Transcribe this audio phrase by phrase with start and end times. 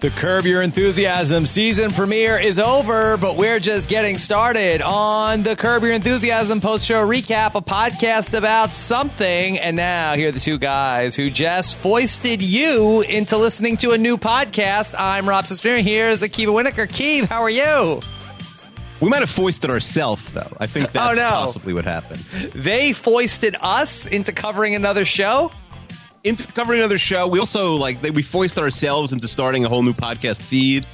[0.00, 5.54] The Curb Your Enthusiasm season premiere is over, but we're just getting started on the
[5.54, 9.58] Curb Your Enthusiasm post show recap, a podcast about something.
[9.58, 13.98] And now, here are the two guys who just foisted you into listening to a
[13.98, 14.94] new podcast.
[14.98, 15.82] I'm Rob Cesternino.
[15.82, 16.88] Here's Akiva Wienerkur.
[16.88, 18.00] Keeve, how are you?
[19.02, 20.50] We might have foisted ourselves, though.
[20.58, 21.28] I think oh, that's Oh, no.
[21.30, 22.20] possibly what happened.
[22.54, 25.52] They foisted us into covering another show?
[26.22, 29.94] Into covering another show, we also like we foisted ourselves into starting a whole new
[29.94, 30.86] podcast feed.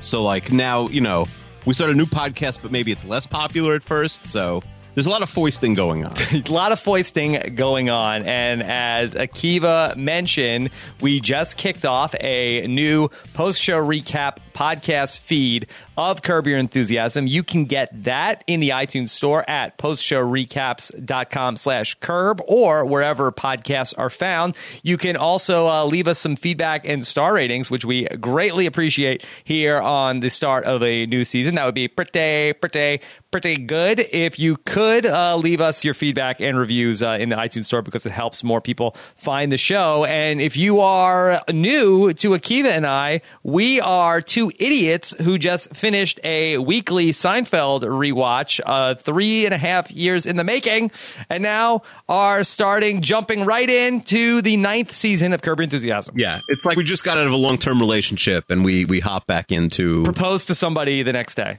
[0.00, 1.26] So like now, you know,
[1.66, 4.26] we start a new podcast, but maybe it's less popular at first.
[4.26, 4.62] So
[4.94, 6.14] there's a lot of foisting going on.
[6.32, 8.22] a lot of foisting going on.
[8.22, 10.70] And as Akiva mentioned,
[11.00, 17.26] we just kicked off a new post show recap podcast feed of Curb Your Enthusiasm.
[17.26, 23.94] You can get that in the iTunes store at postshowrecaps.com slash curb or wherever podcasts
[23.98, 24.56] are found.
[24.82, 29.24] You can also uh, leave us some feedback and star ratings, which we greatly appreciate
[29.44, 31.54] here on the start of a new season.
[31.56, 36.40] That would be pretty, pretty, pretty good if you could uh, leave us your feedback
[36.40, 40.04] and reviews uh, in the iTunes store because it helps more people find the show.
[40.04, 45.74] And if you are new to Akiva and I, we are two idiots who just
[45.76, 50.90] finished a weekly Seinfeld rewatch, uh, three and a half years in the making,
[51.28, 56.14] and now are starting jumping right into the ninth season of Curb Your Enthusiasm.
[56.16, 59.00] yeah, it's like we just got out of a long term relationship and we we
[59.00, 61.58] hop back into Propose to somebody the next day.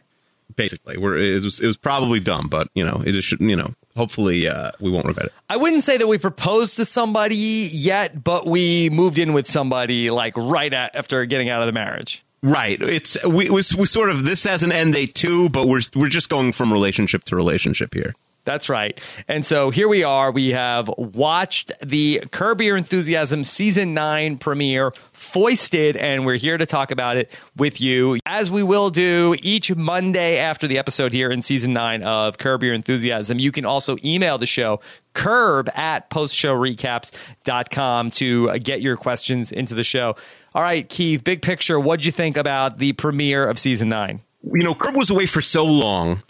[0.55, 0.97] basically.
[0.97, 4.47] We're it was it was probably dumb, but you know it should you know hopefully
[4.47, 5.33] uh, we won't regret it.
[5.49, 10.09] I wouldn't say that we proposed to somebody yet, but we moved in with somebody
[10.09, 12.23] like right at, after getting out of the marriage.
[12.44, 12.81] Right.
[12.81, 16.09] It's we, we we sort of this has an end date too, but we're we're
[16.09, 18.16] just going from relationship to relationship here.
[18.44, 19.00] That's right.
[19.28, 20.31] And so here we are.
[20.31, 26.66] We have watched the Curb Your Enthusiasm season nine premiere, Foisted, and we're here to
[26.66, 31.30] talk about it with you, as we will do each Monday after the episode here
[31.30, 33.38] in season nine of Curb Your Enthusiasm.
[33.38, 34.81] You can also email the show,
[35.13, 40.16] curb at postshowrecaps.com to get your questions into the show.
[40.56, 44.22] All right, Keeve, big picture, what'd you think about the premiere of season nine?
[44.44, 46.24] You know, Curb was away for so long,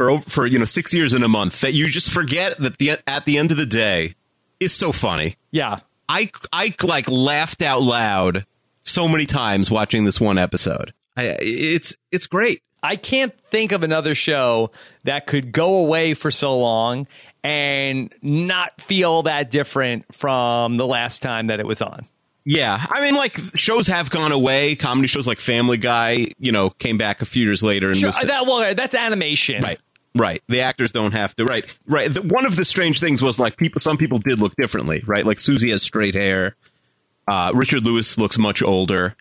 [0.00, 2.92] for for you know six years and a month that you just forget that the
[3.06, 4.14] at the end of the day
[4.58, 5.36] is so funny.
[5.50, 5.80] Yeah.
[6.08, 8.46] I I like laughed out loud
[8.82, 10.94] so many times watching this one episode.
[11.18, 12.62] I, it's it's great.
[12.82, 14.70] I can't think of another show
[15.04, 17.06] that could go away for so long
[17.44, 22.06] and not feel that different from the last time that it was on.
[22.46, 24.76] Yeah, I mean, like shows have gone away.
[24.76, 28.08] Comedy shows like Family Guy, you know, came back a few years later and Sure,
[28.08, 29.78] was that well, that's animation, right.
[30.14, 31.44] Right, the actors don't have to.
[31.44, 32.12] Right, right.
[32.12, 33.80] The, one of the strange things was like people.
[33.80, 35.02] Some people did look differently.
[35.06, 36.56] Right, like Susie has straight hair.
[37.28, 39.14] Uh, Richard Lewis looks much older.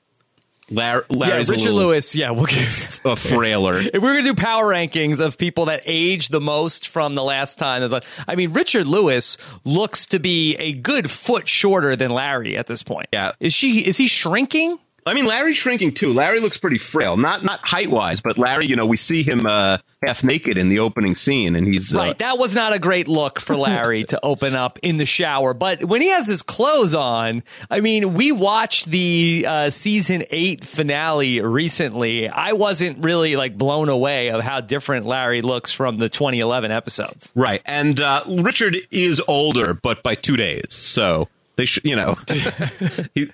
[0.72, 2.16] Larry, Yeah, Larry's a Richard Lewis.
[2.16, 3.02] Yeah, we'll give.
[3.06, 3.78] a frailer.
[3.80, 7.24] If we were gonna do power rankings of people that aged the most from the
[7.24, 12.12] last time, like- I mean, Richard Lewis looks to be a good foot shorter than
[12.12, 13.08] Larry at this point.
[13.14, 13.32] Yeah.
[13.40, 13.80] is she?
[13.86, 14.78] Is he shrinking?
[15.06, 16.14] I mean, Larry's shrinking too.
[16.14, 19.46] Larry looks pretty frail, not not height wise, but Larry, you know, we see him
[19.46, 22.20] uh, half naked in the opening scene, and he's uh, Right.
[22.20, 25.54] That was not a great look for Larry to open up in the shower.
[25.54, 30.64] But when he has his clothes on, I mean, we watched the uh, season eight
[30.64, 32.30] finale recently.
[32.30, 37.32] I wasn't really like blown away of how different Larry looks from the 2011 episodes.
[37.36, 37.62] right.
[37.66, 42.18] And uh, Richard is older, but by two days, so they should, you know,
[43.16, 43.30] he,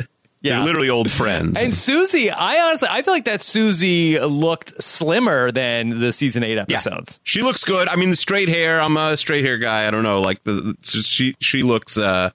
[0.46, 0.58] Yeah.
[0.58, 1.58] they're literally old friends.
[1.60, 6.56] And Susie, I honestly, I feel like that Susie looked slimmer than the season eight
[6.56, 6.62] Yeah.
[6.64, 7.20] episodes.
[7.24, 7.90] She looks good.
[7.90, 8.80] I mean, the straight hair.
[8.80, 9.88] I'm a straight hair guy.
[9.88, 10.22] I don't know.
[10.22, 12.30] Like the she she looks uh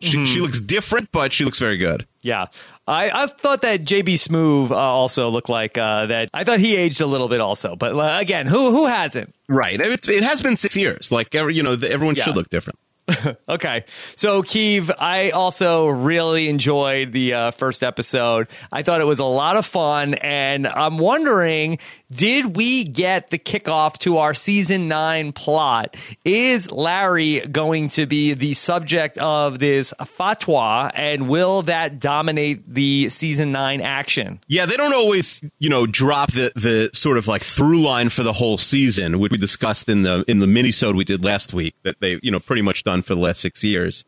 [0.00, 0.24] she Mm-hmm.
[0.24, 2.06] she looks different, but she looks very good.
[2.22, 2.46] Yeah.
[2.86, 6.30] I, I thought that JB Smoove uh, also looked like uh, that.
[6.32, 7.76] I thought he aged a little bit also.
[7.76, 9.34] But uh, again, who who hasn't?
[9.48, 9.78] Right.
[9.80, 11.10] It's, it has been six years.
[11.12, 12.24] Like every, you know, the, everyone Yeah.
[12.24, 12.78] should look different.
[13.48, 13.84] Okay.
[14.14, 18.46] So, Keeve, I also really enjoyed the uh, first episode.
[18.70, 20.14] I thought it was a lot of fun.
[20.14, 21.78] And I'm wondering
[22.10, 25.96] did we get the kickoff to our season nine plot?
[26.24, 30.90] Is Larry going to be the subject of this fatwa?
[30.94, 34.40] And will that dominate the season nine action?
[34.48, 38.22] Yeah, they don't always, you know, drop the the sort of like through line for
[38.22, 41.74] the whole season, which we discussed in the in the minisode we did last week.
[41.82, 44.04] That they, you know, pretty much done for the last six years.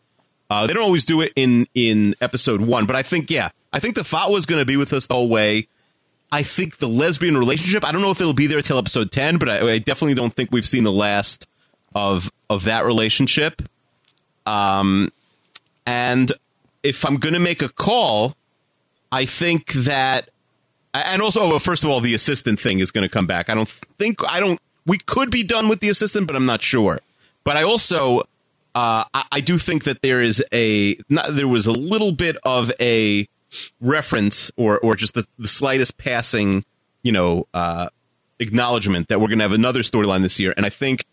[0.48, 3.78] Uh, they don't always do it in in episode one, but I think yeah, I
[3.78, 5.68] think the fatwa is going to be with us the whole way.
[6.32, 7.84] I think the lesbian relationship.
[7.84, 10.34] I don't know if it'll be there till episode ten, but I, I definitely don't
[10.34, 11.46] think we've seen the last
[11.94, 13.62] of of that relationship.
[14.46, 15.12] Um,
[15.86, 16.32] and
[16.82, 18.36] if I'm going to make a call,
[19.12, 20.30] I think that
[20.92, 23.48] And also, well, first of all, the assistant thing is going to come back.
[23.48, 24.60] I don't think I don't.
[24.86, 26.98] We could be done with the assistant, but I'm not sure.
[27.44, 28.20] But I also,
[28.74, 32.36] uh, I, I do think that there is a not, there was a little bit
[32.44, 33.28] of a
[33.80, 36.64] reference or or just the, the slightest passing,
[37.02, 37.88] you know, uh,
[38.38, 41.04] acknowledgement that we're going to have another storyline this year, and I think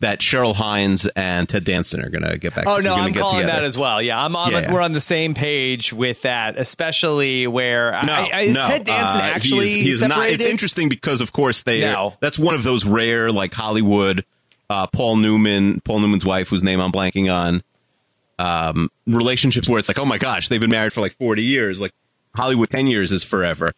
[0.00, 2.66] that Cheryl Hines and Ted Danson are going to get back.
[2.66, 3.60] Oh no, gonna I'm calling together.
[3.60, 4.00] that as well.
[4.00, 4.52] Yeah, I'm on.
[4.52, 4.72] Yeah.
[4.72, 8.66] We're on the same page with that, especially where No, I, I, is no.
[8.66, 10.28] Ted Danson uh, actually he's, he's not.
[10.28, 11.80] It's interesting because, of course, they.
[11.80, 12.14] No.
[12.20, 14.24] That's one of those rare, like Hollywood,
[14.70, 17.62] uh, Paul Newman, Paul Newman's wife, whose name I'm blanking on,
[18.38, 21.80] um, relationships where it's like, oh my gosh, they've been married for like 40 years.
[21.80, 21.92] Like
[22.34, 23.72] Hollywood, 10 years is forever,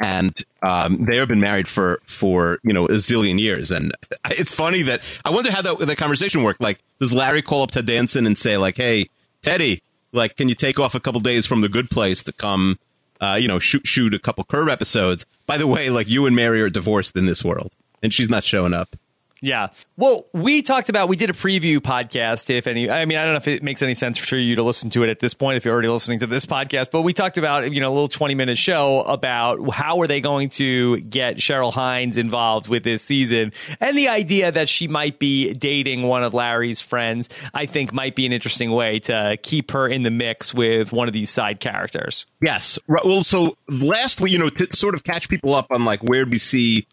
[0.00, 3.70] and um, they have been married for for you know a zillion years.
[3.70, 3.92] And
[4.30, 6.60] it's funny that I wonder how that that conversation worked.
[6.60, 9.10] Like, does Larry call up Ted Danson and say like, hey,
[9.42, 9.82] Teddy,
[10.12, 12.78] like, can you take off a couple days from the Good Place to come?
[13.20, 15.26] uh, you know, shoot shoot a couple Curb episodes.
[15.46, 18.44] By the way, like you and Mary are divorced in this world, and she's not
[18.44, 18.94] showing up.
[19.40, 19.68] Yeah.
[19.96, 22.50] Well, we talked about we did a preview podcast.
[22.50, 24.62] If any, I mean, I don't know if it makes any sense for you to
[24.62, 26.90] listen to it at this point if you're already listening to this podcast.
[26.90, 30.20] But we talked about you know a little 20 minute show about how are they
[30.20, 35.18] going to get Cheryl Hines involved with this season, and the idea that she might
[35.18, 37.28] be dating one of Larry's friends.
[37.54, 41.08] I think might be an interesting way to keep her in the mix with one
[41.08, 42.26] of these side characters.
[42.40, 42.78] Yes.
[42.88, 46.38] Well, so last you know, to sort of catch people up on like where we
[46.38, 46.86] see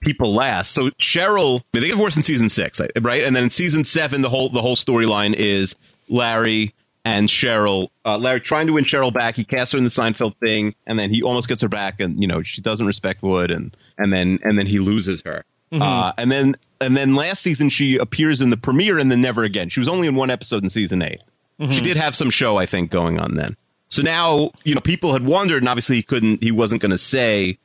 [0.00, 0.72] people last.
[0.72, 3.24] So Cheryl, they get divorced in season six, right?
[3.24, 5.76] And then in season seven, the whole the whole storyline is
[6.08, 6.74] Larry
[7.04, 7.88] and Cheryl.
[8.04, 9.34] Uh, Larry trying to win Cheryl back.
[9.36, 12.20] He casts her in the Seinfeld thing, and then he almost gets her back, and
[12.20, 15.44] you know she doesn't respect Wood, and and then and then he loses her.
[15.72, 19.44] Uh, and then and then last season she appears in the premiere, and then never
[19.44, 19.68] again.
[19.68, 21.22] She was only in one episode in season 8
[21.70, 23.56] She did have some show, I think, going on then.
[23.88, 26.42] So now you know people had wondered, and obviously he couldn't.
[26.42, 27.58] He wasn't going to say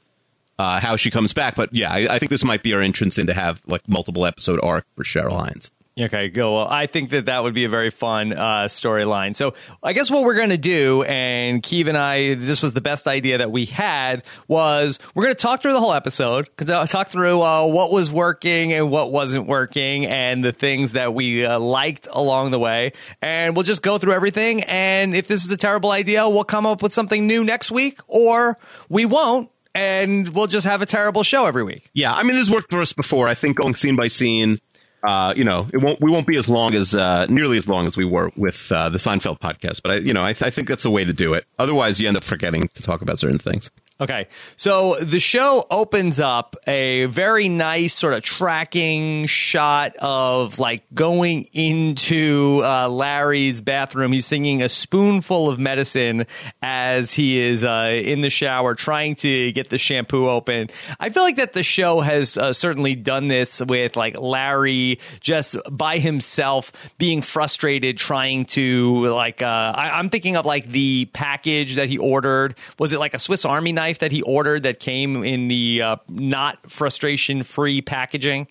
[0.59, 1.55] uh, how she comes back.
[1.55, 4.25] But yeah, I, I think this might be our entrance in to have like multiple
[4.25, 5.71] episode arc for Cheryl Hines.
[5.97, 6.55] Okay, go.
[6.55, 9.33] Well, I think that that would be a very fun uh, storyline.
[9.33, 12.81] So, I guess what we're going to do, and Keeve and I, this was the
[12.81, 16.85] best idea that we had, was we're going to talk through the whole episode, I'll
[16.85, 21.45] talk through uh, what was working and what wasn't working, and the things that we
[21.45, 22.91] uh, liked along the way,
[23.21, 24.63] and we'll just go through everything.
[24.63, 28.01] And if this is a terrible idea, we'll come up with something new next week,
[28.09, 28.57] or
[28.89, 31.89] we won't, and we'll just have a terrible show every week.
[31.93, 33.27] Yeah, I mean this worked for us before.
[33.27, 34.59] I think going scene by scene.
[35.05, 36.01] Uh, you know, it won't.
[36.01, 38.89] We won't be as long as uh, nearly as long as we were with uh,
[38.89, 39.83] the Seinfeld podcast.
[39.83, 41.45] But I, you know, I, I think that's the way to do it.
[41.59, 43.69] Otherwise, you end up forgetting to talk about certain things.
[43.97, 44.27] Okay.
[44.57, 51.47] So the show opens up a very nice sort of tracking shot of like going
[51.53, 54.11] into uh, Larry's bathroom.
[54.11, 56.25] He's singing a spoonful of medicine
[56.61, 60.71] as he is uh, in the shower trying to get the shampoo open.
[60.99, 65.55] I feel like that the show has uh, certainly done this with like Larry just
[65.71, 71.75] by himself being frustrated trying to like uh, I, I'm thinking of like the package
[71.75, 72.55] that he ordered.
[72.77, 75.95] Was it like a Swiss Army knife that he ordered that came in the uh,
[76.09, 78.47] not frustration free packaging?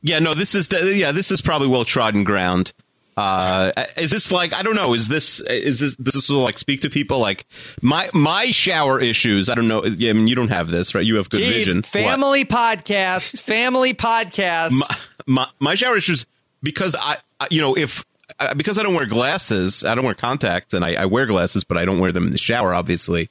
[0.00, 2.72] Yeah, no, this is the, yeah, this is probably well trodden ground.
[3.16, 4.94] Uh, is this like I don't know?
[4.94, 7.46] Is this is this this is like speak to people like
[7.82, 9.48] my my shower issues?
[9.48, 9.84] I don't know.
[9.84, 11.04] Yeah, I mean you don't have this, right?
[11.04, 11.76] You have good Keith, vision.
[11.78, 11.86] What?
[11.86, 14.80] family podcast, family podcast.
[15.26, 16.26] my my shower issues
[16.62, 18.04] because I, I you know if
[18.38, 21.64] uh, because I don't wear glasses, I don't wear contacts, and I, I wear glasses,
[21.64, 22.72] but I don't wear them in the shower.
[22.72, 23.30] Obviously,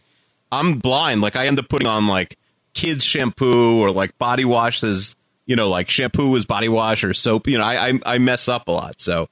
[0.52, 1.22] I'm blind.
[1.22, 2.38] Like I end up putting on like
[2.74, 5.16] kids shampoo or like body wash washes.
[5.46, 7.48] You know, like shampoo is body wash or soap.
[7.48, 9.00] You know, I I, I mess up a lot.
[9.00, 9.30] So,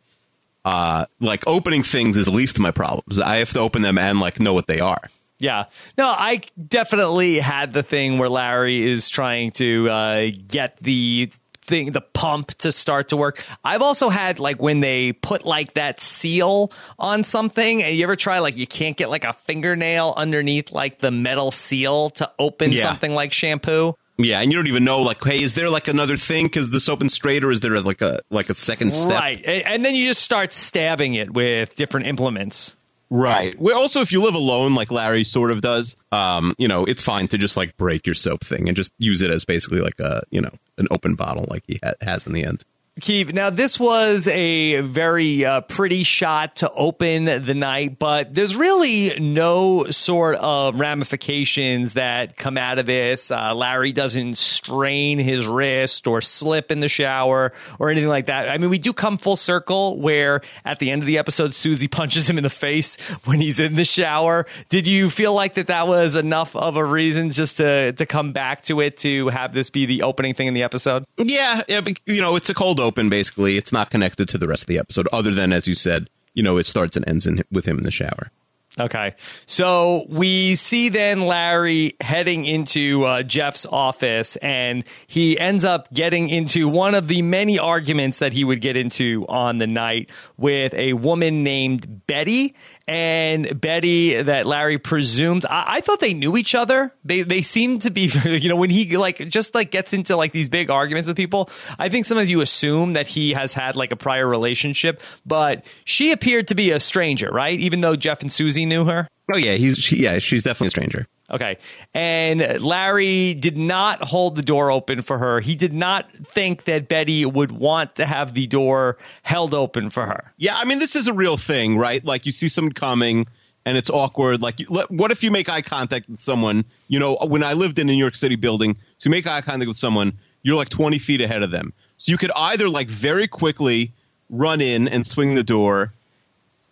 [0.63, 3.19] uh, like opening things is least of my problems.
[3.19, 5.09] I have to open them and like know what they are.
[5.37, 5.65] Yeah.
[5.97, 11.29] No, I definitely had the thing where Larry is trying to uh, get the
[11.65, 13.43] thing, the pump to start to work.
[13.63, 17.83] I've also had like when they put like that seal on something.
[17.83, 21.51] And you ever try like you can't get like a fingernail underneath like the metal
[21.51, 22.83] seal to open Yeah.
[22.83, 23.95] something like shampoo?
[24.17, 26.79] Yeah, and you don't even know like, hey, is there like another thing because the
[26.79, 29.19] soap and straight, or is there like a like a second step?
[29.19, 29.43] Right.
[29.45, 32.77] And then you just start stabbing it with different implements.
[33.15, 33.57] Right.
[33.57, 37.01] Well, also, if you live alone, like Larry sort of does, um, you know, it's
[37.01, 39.97] fine to just like break your soap thing and just use it as basically like
[39.99, 42.65] a, you know, an open bottle like he ha- has in the end.
[43.01, 48.55] Keeve, now this was a very uh, pretty shot to open the night, but there's
[48.55, 53.31] really no sort of ramifications that come out of this.
[53.31, 58.47] Uh, Larry doesn't strain his wrist or slip in the shower or anything like that.
[58.47, 61.87] I mean, we do come full circle where at the end of the episode, Susie
[61.89, 64.45] punches him in the face when he's in the shower.
[64.69, 68.31] Did you feel like that that was enough of a reason just to, to come
[68.31, 71.03] back to it to have this be the opening thing in the episode?
[71.17, 73.57] Yeah, yeah, you know, it's a cold open basically.
[73.57, 76.43] It's not connected to the rest of the episode, other than as you said, you
[76.43, 78.31] know, it starts and ends in, with him in the shower.
[78.77, 79.13] Okay.
[79.45, 86.27] So we see then Larry heading into uh, Jeff's office, and he ends up getting
[86.27, 90.73] into one of the many arguments that he would get into on the night with
[90.73, 92.53] a woman named Betty
[92.87, 95.45] and Betty that Larry presumed.
[95.45, 96.93] I, I, thought they knew each other.
[97.03, 100.31] They they seem to be, you know, when he like just like gets into like
[100.31, 101.49] these big arguments with people.
[101.79, 106.11] I think sometimes you assume that he has had like a prior relationship, but she
[106.11, 107.59] appeared to be a stranger, right?
[107.59, 109.07] Even though Jeff and Susie knew her.
[109.33, 111.07] Oh yeah, he's she, yeah, she's definitely a stranger.
[111.29, 111.57] Okay.
[111.93, 115.39] And Larry did not hold the door open for her.
[115.39, 120.05] He did not think that Betty would want to have the door held open for
[120.05, 120.33] her.
[120.37, 122.05] Yeah, I mean, this is a real thing, right?
[122.05, 123.25] Like you see someone coming
[123.65, 124.43] and it's awkward.
[124.43, 126.63] Like, what if you make eye contact with someone?
[126.87, 129.67] You know, when I lived in a New York City building, to make eye contact
[129.67, 130.13] with someone,
[130.43, 131.73] you're like 20 feet ahead of them.
[131.97, 133.91] So you could either like very quickly
[134.29, 135.93] run in and swing the door,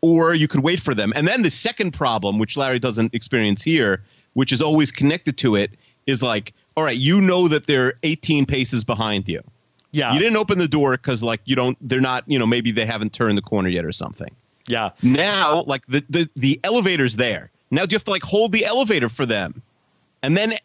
[0.02, 1.14] or you could wait for them.
[1.16, 5.56] And then the second problem, which Larry doesn't experience here, which is always connected to
[5.56, 5.72] it,
[6.08, 9.42] is like, all right, you know that they're 18 paces behind you.
[9.92, 10.12] Yeah.
[10.12, 12.86] You didn't open the door because like you don't, they're not, you know, maybe they
[12.86, 14.36] haven't turned the corner yet or something.
[14.68, 14.90] Yeah.
[15.04, 17.52] Now, like the, the, the elevator's there.
[17.70, 19.62] Now do you have to like hold the elevator for them?
[20.24, 20.56] And then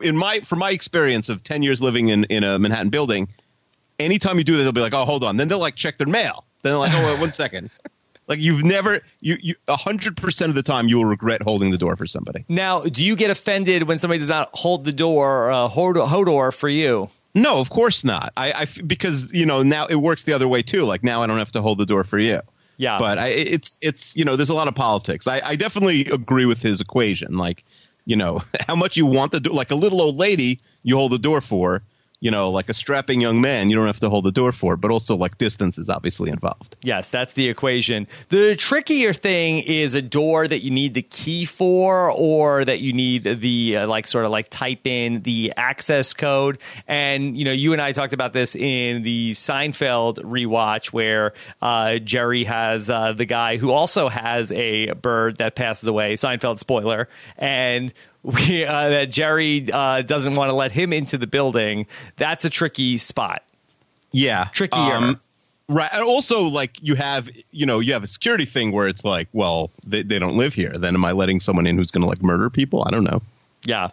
[0.00, 3.28] in my, from my experience of 10 years living in, in a Manhattan building,
[3.98, 5.36] anytime you do that, they'll be like, oh, hold on.
[5.36, 6.44] Then they'll like check their mail.
[6.62, 7.70] Then they're like, oh, wait, one second.
[8.30, 11.76] Like you've never you a hundred percent of the time you will regret holding the
[11.76, 12.44] door for somebody.
[12.48, 16.68] Now, do you get offended when somebody does not hold the door, uh, Hodor for
[16.68, 17.10] you?
[17.34, 18.32] No, of course not.
[18.36, 20.84] I, I because you know now it works the other way too.
[20.84, 22.40] Like now I don't have to hold the door for you.
[22.76, 25.26] Yeah, but I, it's it's you know there's a lot of politics.
[25.26, 27.36] I, I definitely agree with his equation.
[27.36, 27.64] Like
[28.04, 29.54] you know how much you want the door.
[29.54, 31.82] Like a little old lady, you hold the door for
[32.20, 34.76] you know, like a strapping young man, you don't have to hold the door for,
[34.76, 36.76] but also like distance is obviously involved.
[36.82, 38.06] Yes, that's the equation.
[38.28, 42.92] The trickier thing is a door that you need the key for or that you
[42.92, 46.58] need the uh, like sort of like type in the access code.
[46.86, 51.98] And, you know, you and I talked about this in the Seinfeld rewatch where uh,
[51.98, 57.08] Jerry has uh, the guy who also has a bird that passes away, Seinfeld spoiler.
[57.38, 61.86] And we, uh, that Jerry uh, doesn't want to let him into the building.
[62.16, 63.42] That's a tricky spot.
[64.12, 64.80] Yeah, trickier.
[64.80, 65.20] Um,
[65.68, 69.04] right, and also like you have, you know, you have a security thing where it's
[69.04, 70.72] like, well, they, they don't live here.
[70.72, 72.84] Then am I letting someone in who's going to like murder people?
[72.86, 73.22] I don't know.
[73.64, 73.90] Yeah.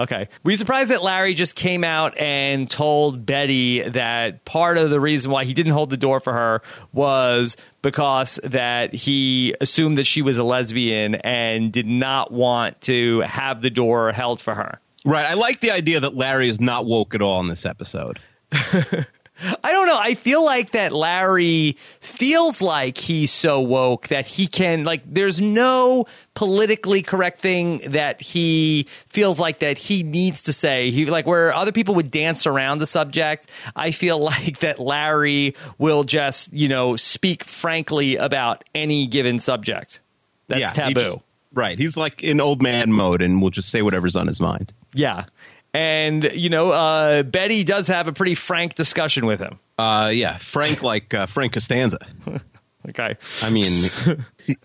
[0.00, 0.28] Okay.
[0.44, 5.00] Were you surprised that Larry just came out and told Betty that part of the
[5.00, 6.62] reason why he didn't hold the door for her
[6.92, 13.20] was because that he assumed that she was a lesbian and did not want to
[13.20, 14.80] have the door held for her?
[15.04, 15.26] Right.
[15.26, 18.20] I like the idea that Larry is not woke at all in this episode.
[19.40, 19.98] I don't know.
[19.98, 25.40] I feel like that Larry feels like he's so woke that he can like there's
[25.40, 30.90] no politically correct thing that he feels like that he needs to say.
[30.90, 35.54] He like where other people would dance around the subject, I feel like that Larry
[35.78, 40.00] will just, you know, speak frankly about any given subject.
[40.48, 41.00] That's yeah, taboo.
[41.00, 41.18] Just,
[41.52, 41.78] right.
[41.78, 44.72] He's like in old man mode and will just say whatever's on his mind.
[44.94, 45.26] Yeah.
[45.74, 49.58] And, you know, uh, Betty does have a pretty frank discussion with him.
[49.78, 51.98] Uh, yeah, Frank like uh, Frank Costanza.
[52.88, 53.16] okay.
[53.42, 53.90] I mean,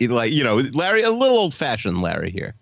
[0.00, 2.54] like, you know, Larry, a little old fashioned Larry here.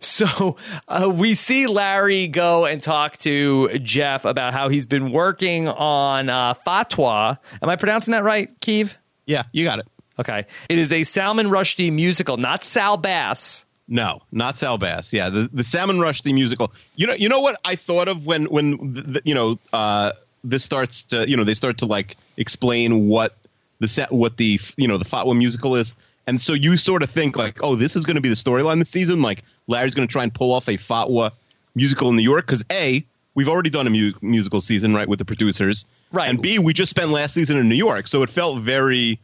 [0.00, 5.68] So uh, we see Larry go and talk to Jeff about how he's been working
[5.68, 7.38] on uh, Fatwa.
[7.62, 8.94] Am I pronouncing that right, Keeve?
[9.26, 9.88] Yeah, you got it.
[10.18, 10.46] Okay.
[10.68, 13.64] It is a Salman Rushdie musical, not Sal Bass.
[13.88, 15.14] No, not Sal Bass.
[15.14, 16.72] Yeah, the the Salman Rushdie musical.
[16.96, 20.12] You know, you know what I thought of when when the, you know uh,
[20.44, 23.34] this starts to you know they start to like explain what
[23.80, 25.94] the set what the you know the Fatwa musical is,
[26.26, 28.78] and so you sort of think like, oh, this is going to be the storyline
[28.78, 29.22] this season.
[29.22, 31.30] Like Larry's going to try and pull off a Fatwa
[31.74, 33.02] musical in New York because a
[33.34, 36.74] we've already done a mu- musical season right with the producers, right, and b we
[36.74, 39.18] just spent last season in New York, so it felt very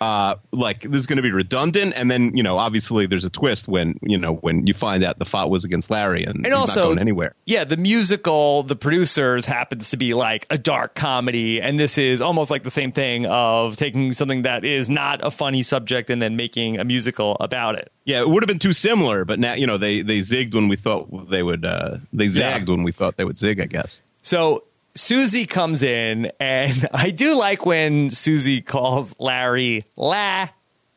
[0.00, 3.30] uh, like this is going to be redundant, and then you know, obviously, there's a
[3.30, 6.54] twist when you know when you find out the fight was against Larry, and, And
[6.54, 7.34] also, not going anywhere.
[7.46, 12.20] Yeah, the musical, the producers happens to be like a dark comedy, and this is
[12.20, 16.20] almost like the same thing of taking something that is not a funny subject and
[16.20, 17.90] then making a musical about it.
[18.04, 20.68] Yeah, it would have been too similar, but now you know they they zigged when
[20.68, 21.64] we thought they would.
[21.64, 23.60] Uh, they zagged when we thought they would zig.
[23.60, 24.02] I guess.
[24.22, 24.64] So
[24.96, 30.48] Susie comes in, and I do like when Susie calls Larry La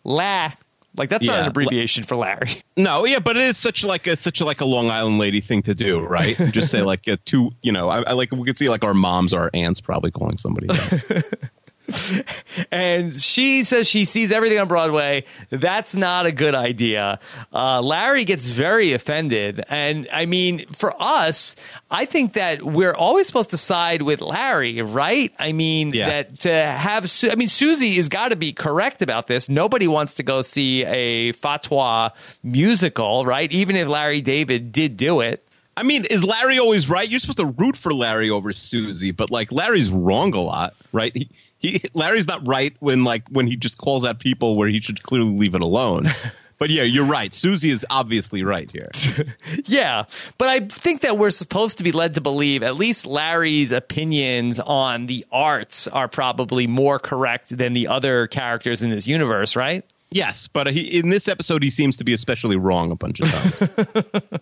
[0.03, 0.51] La.
[0.97, 2.49] Like that's not an abbreviation for Larry.
[2.75, 5.41] No, yeah, but it is such like a such a, like a Long Island lady
[5.41, 6.37] thing to do, right?
[6.51, 8.93] Just say like a two, you know, I, I like we could see like our
[8.93, 10.69] moms, our aunts probably calling somebody.
[12.71, 15.23] And she says she sees everything on Broadway.
[15.49, 17.19] That's not a good idea.
[17.53, 19.63] Uh, Larry gets very offended.
[19.69, 21.55] And I mean, for us,
[21.89, 25.33] I think that we're always supposed to side with Larry, right?
[25.39, 26.09] I mean, Yeah.
[26.09, 29.47] that to have, Su- I mean, Susie has got to be correct about this.
[29.49, 32.11] Nobody wants to go see a fatwa
[32.43, 33.51] musical, right?
[33.51, 35.45] Even if Larry David did do it.
[35.77, 37.07] I mean, is Larry always right?
[37.09, 41.15] You're supposed to root for Larry over Susie, but like Larry's wrong a lot, right?
[41.15, 44.81] He, he Larry's not right when like when he just calls out people where he
[44.81, 46.07] should clearly leave it alone.
[46.59, 47.33] But yeah, you're right.
[47.33, 48.91] Susie is obviously right here.
[49.65, 50.05] Yeah,
[50.37, 54.59] but I think that we're supposed to be led to believe at least Larry's opinions
[54.59, 59.85] on the arts are probably more correct than the other characters in this universe, right?
[60.11, 63.29] Yes, but he, in this episode, he seems to be especially wrong a bunch of
[63.29, 64.41] times.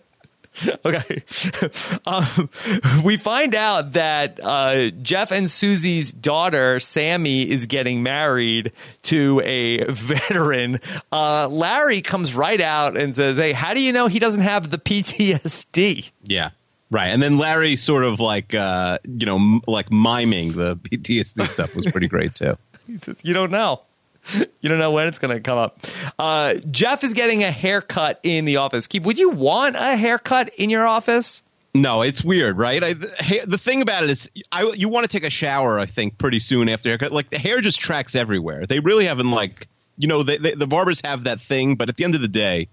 [0.84, 1.22] Okay.
[2.06, 2.48] um,
[3.04, 8.72] we find out that uh, Jeff and Susie's daughter, Sammy, is getting married
[9.04, 10.80] to a veteran.
[11.12, 14.70] Uh, Larry comes right out and says, Hey, how do you know he doesn't have
[14.70, 16.10] the PTSD?
[16.24, 16.50] yeah,
[16.90, 17.08] right.
[17.08, 21.74] And then Larry sort of like uh, you know m- like miming the PTSD stuff
[21.76, 22.56] was pretty great too.
[22.86, 23.82] He says, You don't know.
[24.60, 25.86] You don't know when it's going to come up.
[26.18, 28.88] Uh, Jeff is getting a haircut in the office.
[28.88, 31.42] Keeve, would you want a haircut in your office?
[31.74, 32.82] No, it's weird, right?
[32.82, 35.78] I, the, the thing about it is, I, you want to take a shower.
[35.78, 37.12] I think pretty soon after haircut.
[37.12, 38.66] Like the hair just tracks everywhere.
[38.66, 41.96] They really haven't like, you know, they, they, the barbers have that thing, but at
[41.96, 42.68] the end of the day,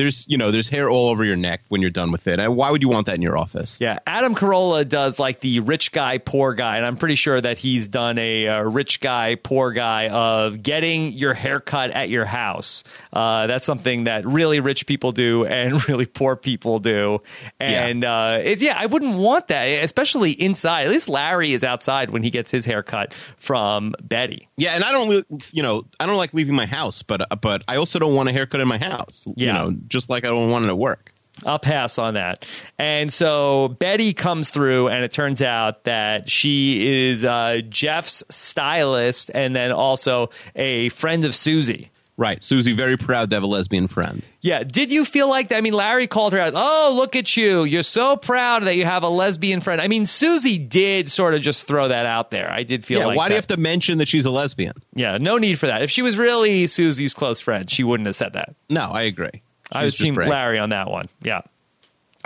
[0.00, 2.40] there's you know there's hair all over your neck when you're done with it.
[2.40, 3.78] And why would you want that in your office?
[3.80, 7.58] Yeah, Adam Carolla does like the rich guy, poor guy, and I'm pretty sure that
[7.58, 12.82] he's done a, uh rich guy, poor guy of getting your haircut at your house.
[13.12, 17.20] Uh, that's something that really rich people do and really poor people do.
[17.58, 20.84] And uh, it's yeah, I wouldn't want that, especially inside.
[20.86, 24.48] At least Larry is outside when he gets his haircut from Betty.
[24.56, 27.76] Yeah, and I don't, you know, I don't like leaving my house, but but I
[27.76, 29.26] also don't want a haircut in my house.
[29.36, 29.46] Yeah.
[29.46, 31.12] You know, just like I don't want it at work.
[31.46, 32.48] I'll pass on that.
[32.78, 39.30] And so Betty comes through, and it turns out that she is uh, Jeff's stylist
[39.34, 41.90] and then also a friend of Susie.
[42.20, 44.26] Right, Susie, very proud to have a lesbian friend.
[44.42, 44.62] Yeah.
[44.62, 45.56] Did you feel like that?
[45.56, 46.52] I mean, Larry called her out.
[46.54, 47.64] Oh, look at you.
[47.64, 49.80] You're so proud that you have a lesbian friend.
[49.80, 52.52] I mean, Susie did sort of just throw that out there.
[52.52, 54.74] I did feel yeah, like why do you have to mention that she's a lesbian?
[54.94, 55.80] Yeah, no need for that.
[55.80, 58.54] If she was really Susie's close friend, she wouldn't have said that.
[58.68, 59.40] No, I agree.
[59.72, 60.14] I was team.
[60.14, 61.04] Larry on that one.
[61.22, 61.42] Yeah.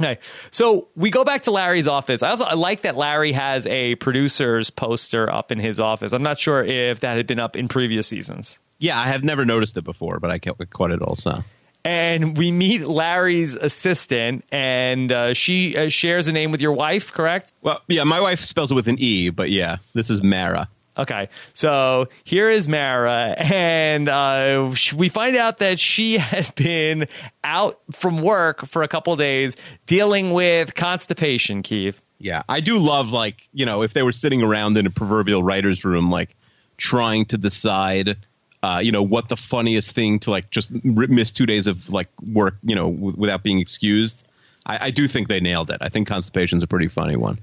[0.01, 0.19] Okay.
[0.51, 2.23] So we go back to Larry's office.
[2.23, 6.13] I also I like that Larry has a producer's poster up in his office.
[6.13, 8.59] I'm not sure if that had been up in previous seasons.
[8.79, 11.45] Yeah, I have never noticed it before, but I ca- caught it also.
[11.85, 17.13] And we meet Larry's assistant, and uh, she uh, shares a name with your wife,
[17.13, 17.53] correct?
[17.61, 20.69] Well, yeah, my wife spells it with an E, but yeah, this is Mara.
[20.97, 27.09] Okay, so here is Mara, and uh, we find out that she had been
[27.43, 31.97] out from work for a couple days dealing with constipation, Keeve.
[32.19, 35.43] Yeah, I do love like you know if they were sitting around in a proverbial
[35.43, 36.37] writer's room, like
[36.77, 38.17] trying to decide,
[38.63, 42.09] uh, you know, what the funniest thing to like just miss two days of like
[42.33, 44.27] work, you know, w- without being excused.
[44.67, 45.79] I, I do think they nailed it.
[45.81, 47.39] I think constipation's a pretty funny one.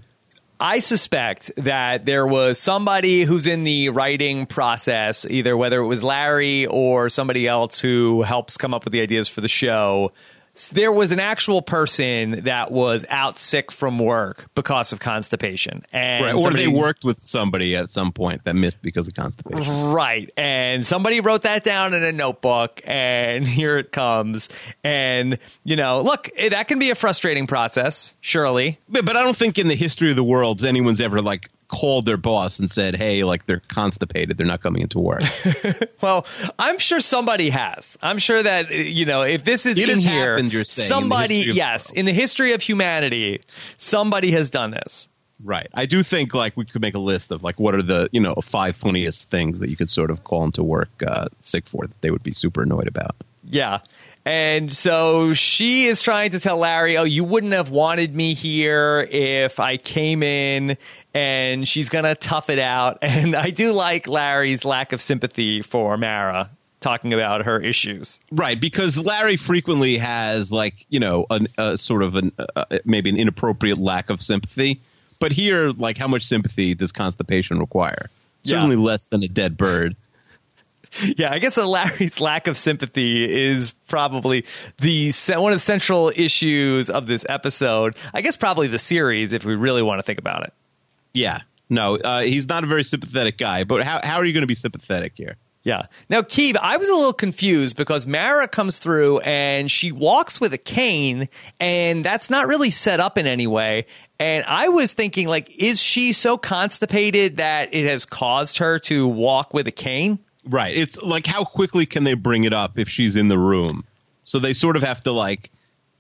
[0.64, 6.04] I suspect that there was somebody who's in the writing process, either whether it was
[6.04, 10.12] Larry or somebody else who helps come up with the ideas for the show.
[10.70, 16.24] There was an actual person that was out sick from work because of constipation, and
[16.24, 16.34] Right.
[16.36, 19.92] Or somebody- they worked with somebody at some point that missed because of constipation.
[19.92, 20.30] Right.
[20.38, 24.50] And somebody wrote that down in a notebook, and here it comes.
[24.84, 28.80] And, you know, look, eh, that can be a frustrating process, surely.
[28.90, 32.06] But, but I don't think in the history of the world anyone's ever like called
[32.06, 35.24] their boss and said, "Hey, like they're constipated, they're not coming into work."
[36.02, 36.26] Well,
[36.58, 37.96] I'm sure somebody has.
[38.02, 40.90] I'm sure that, you know, if this is It in here, happened, you're saying, in
[40.90, 43.42] somebody, history yes, in the history of humanity,
[43.78, 45.08] somebody has done this.
[45.44, 45.68] Right.
[45.74, 48.20] I do think like we could make a list of like what are the you
[48.20, 51.86] know five funniest things that you could sort of call into work uh, sick for
[51.86, 53.16] that they would be super annoyed about.
[53.44, 53.80] Yeah.
[54.24, 59.08] And so she is trying to tell Larry, oh, you wouldn't have wanted me here
[59.10, 60.78] if I came in,
[61.14, 63.00] and she's going to tough it out.
[63.04, 68.20] And I do like Larry's lack of sympathy for Mara talking about her issues.
[68.32, 73.10] Right, because Larry frequently has like you know a, a sort of an uh, maybe
[73.10, 74.80] an inappropriate lack of sympathy,
[75.20, 78.10] but here like how much sympathy does constipation require?
[78.44, 78.82] Certainly Yeah.
[78.82, 79.96] less than a dead bird.
[81.18, 84.44] Yeah, I guess Larry's lack of sympathy is probably
[84.80, 87.96] the one of the central issues of this episode.
[88.14, 90.54] I guess probably the series, if we really want to think about it.
[91.14, 93.64] Yeah, no, uh, he's not a very sympathetic guy.
[93.64, 95.38] But how how are you going to be sympathetic here?
[95.64, 95.84] Yeah.
[96.10, 100.54] Now, Keeve, I was a little confused because Mara comes through and she walks with
[100.54, 103.86] a cane, and that's not really set up in any way.
[104.20, 109.08] And I was thinking, like, is she so constipated that it has caused her to
[109.08, 110.20] walk with a cane?
[110.46, 110.76] Right.
[110.76, 113.84] It's like how quickly can they bring it up if she's in the room?
[114.24, 115.52] So they sort of have to like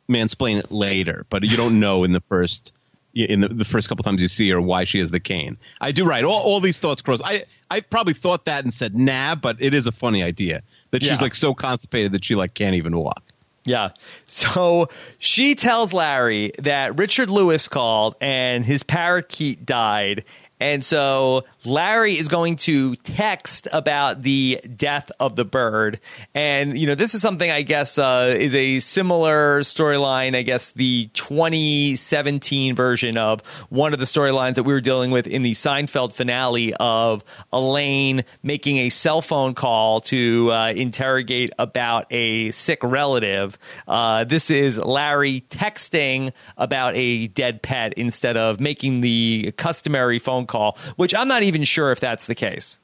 [0.10, 2.74] mansplain it later, but you don't know in the first
[3.14, 5.58] in the, the first couple times you see her why she has the cane.
[5.82, 6.24] I do right.
[6.24, 7.20] All, all these thoughts cross.
[7.24, 11.02] I I probably thought that and said nah, but it is a funny idea that
[11.04, 11.18] she's Yeah.
[11.22, 13.24] like so constipated that she like can't even walk.
[13.64, 13.90] Yeah.
[14.26, 20.24] So she tells Larry that Richard Lewis called and his parakeet died.
[20.60, 26.00] And so Larry is going to text about the death of the bird.
[26.34, 30.72] And, you know, this is something I guess uh, is a similar storyline, I guess,
[30.72, 35.52] the 2017 version of one of the storylines that we were dealing with in the
[35.52, 42.80] Seinfeld finale of Elaine making a cell phone call to uh, interrogate about a sick
[42.82, 43.60] relative.
[43.88, 50.48] Uh, this is Larry texting about a dead pet instead of making the customary phone
[50.48, 52.80] call, which I'm not even sure if that's the case.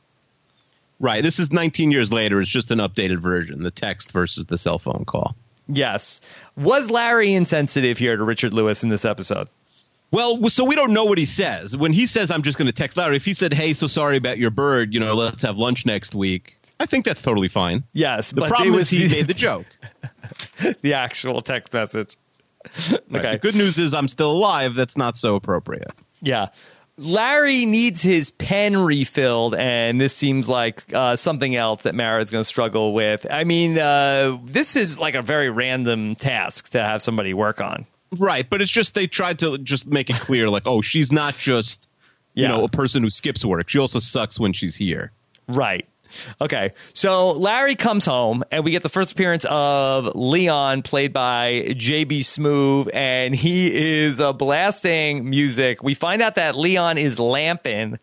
[1.00, 1.24] Right.
[1.24, 2.42] This is 19 years later.
[2.42, 5.36] It's just an updated version, the text versus the cell phone call.
[5.68, 6.22] Yes.
[6.56, 9.48] Was Larry insensitive here to Richard Lewis in this episode?
[10.12, 11.76] Well, so we don't know what he says.
[11.76, 14.16] When he says, I'm just going to text Larry, if he said, hey, so sorry
[14.18, 17.84] about your bird, you know, let's have lunch next week, I think that's totally fine.
[17.94, 19.66] Yes, The but problem it is was he made the joke.
[20.82, 22.16] the actual text message.
[22.90, 23.02] Right.
[23.16, 23.32] Okay.
[23.34, 24.76] The good news is I'm still alive.
[24.76, 25.92] That's not so appropriate.
[26.22, 26.48] Yeah.
[26.98, 32.30] Larry needs his pen refilled, and this seems like uh, something else that Mara is
[32.32, 33.26] going to struggle with.
[33.30, 37.86] I mean, uh, this is like a very random task to have somebody work on.
[38.18, 38.50] Right.
[38.50, 41.88] But it's just they tried to just make it clear, like, oh, she's not just,
[42.34, 42.50] you Yeah.
[42.50, 43.70] know, a person who skips work.
[43.70, 45.12] She also sucks when she's here.
[45.48, 45.86] Right.
[46.42, 46.72] Okay.
[46.94, 52.20] So Larry comes home, and we get the first appearance of Leon, played by JB
[52.20, 55.84] Smoove, and he is uh, blasting music.
[55.84, 58.00] We find out that Leon is lamping.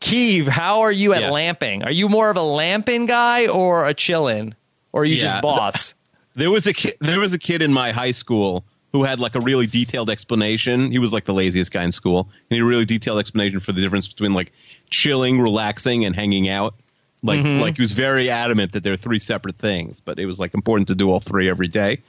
[0.00, 1.30] Keeve, how are you at Yeah.
[1.30, 1.84] lamping?
[1.84, 4.54] Are you more of a lamping guy or a chillin'?
[4.92, 5.22] Or are you Yeah.
[5.22, 5.94] just boss?
[6.36, 9.34] There was a kid, there was a kid in my high school who had like
[9.34, 10.90] a really detailed explanation.
[10.92, 12.20] He was like the laziest guy in school.
[12.20, 14.52] And he had a really detailed explanation for the difference between like
[14.90, 16.74] chilling, relaxing, and hanging out.
[17.22, 20.54] Like like he was very adamant that they're three separate things, but it was like
[20.54, 22.00] important to do all three every day.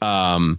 [0.00, 0.58] Um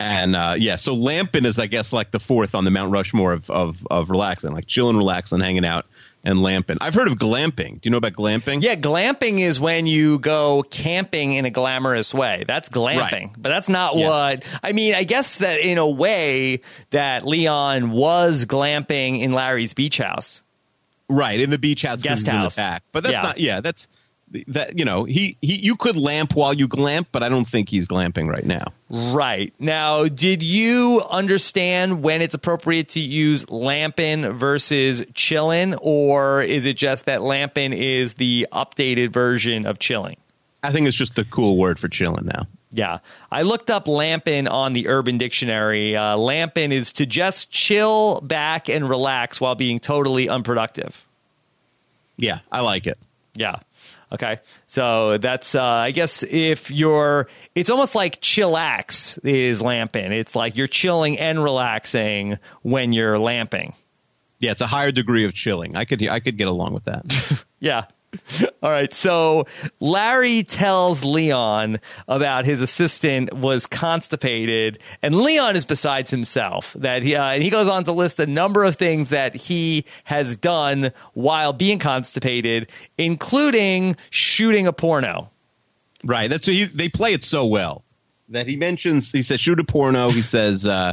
[0.00, 3.32] and uh, yeah, so lamping is I guess like the fourth on the Mount Rushmore
[3.32, 5.86] of of, of relaxing, like chilling, relaxing, hanging out,
[6.24, 6.76] and lamping.
[6.80, 7.80] I've heard of glamping.
[7.80, 8.62] Do you know about glamping?
[8.62, 12.42] Yeah, glamping is when you go camping in a glamorous way.
[12.48, 12.96] That's glamping.
[12.98, 13.30] Right.
[13.38, 14.08] But that's not Yeah.
[14.08, 19.72] what I mean, I guess that in a way that Leon was glamping in Larry's
[19.72, 20.42] beach house.
[21.14, 22.56] Right in the beach house, Guest the house.
[22.56, 22.82] back.
[22.92, 23.20] But that's Yeah.
[23.22, 23.38] not.
[23.38, 23.88] Yeah, that's
[24.48, 24.78] that.
[24.78, 25.56] You know, he he.
[25.60, 28.64] You could lamp while you glamp, but I don't think he's glamping right now.
[28.88, 29.52] Right.
[29.58, 36.76] Now, did you understand when it's appropriate to use lampin versus chillin or is it
[36.78, 40.16] just that lampin is the updated version of chilling?
[40.62, 42.46] I think it's just a cool word for chilling now.
[42.72, 42.98] Yeah.
[43.30, 45.94] I looked up lampin on the Urban Dictionary.
[45.96, 51.04] Uh, lampin is to just chill back and relax while being totally unproductive.
[52.16, 52.98] Yeah, I like it.
[53.34, 53.56] Yeah.
[54.10, 54.38] Okay.
[54.66, 60.12] So that's, uh, I guess, if you're, it's almost like chillax is lampin.
[60.12, 63.74] It's like you're chilling and relaxing when you're lamping.
[64.38, 65.76] Yeah, it's a higher degree of chilling.
[65.76, 67.44] I could I could get along with that.
[67.60, 67.84] Yeah.
[68.62, 68.92] All right.
[68.92, 69.46] So
[69.80, 76.74] Larry tells Leon about his assistant was constipated, and Leon is besides himself.
[76.74, 79.86] That he uh, and he goes on to list a number of things that he
[80.04, 85.30] has done while being constipated, including shooting a porno.
[86.04, 86.28] right.
[86.28, 87.82] That's he, they play it so well
[88.28, 89.10] that he mentions.
[89.10, 90.10] He says shoot a porno.
[90.10, 90.92] He says uh,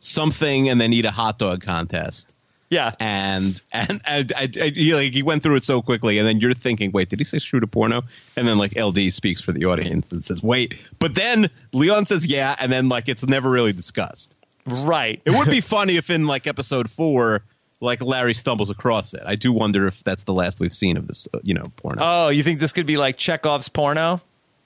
[0.00, 2.34] something and then eat a hot dog contest.
[2.70, 2.92] Yeah.
[3.00, 6.40] And and, and I, I, he, like, he went through it so quickly, and then
[6.40, 8.02] you're thinking, wait, did he say shoot a porno?
[8.36, 12.26] And then like LD speaks for the audience and says, wait, but then Leon says
[12.26, 14.36] yeah, and then like it's never really discussed.
[14.66, 15.20] Right.
[15.24, 17.42] It would be funny if in like episode four,
[17.80, 19.22] like Larry stumbles across it.
[19.24, 22.02] I do wonder if that's the last we've seen of this, uh, you know, porno.
[22.04, 24.20] Oh, you think this could be like Chekhov's porno?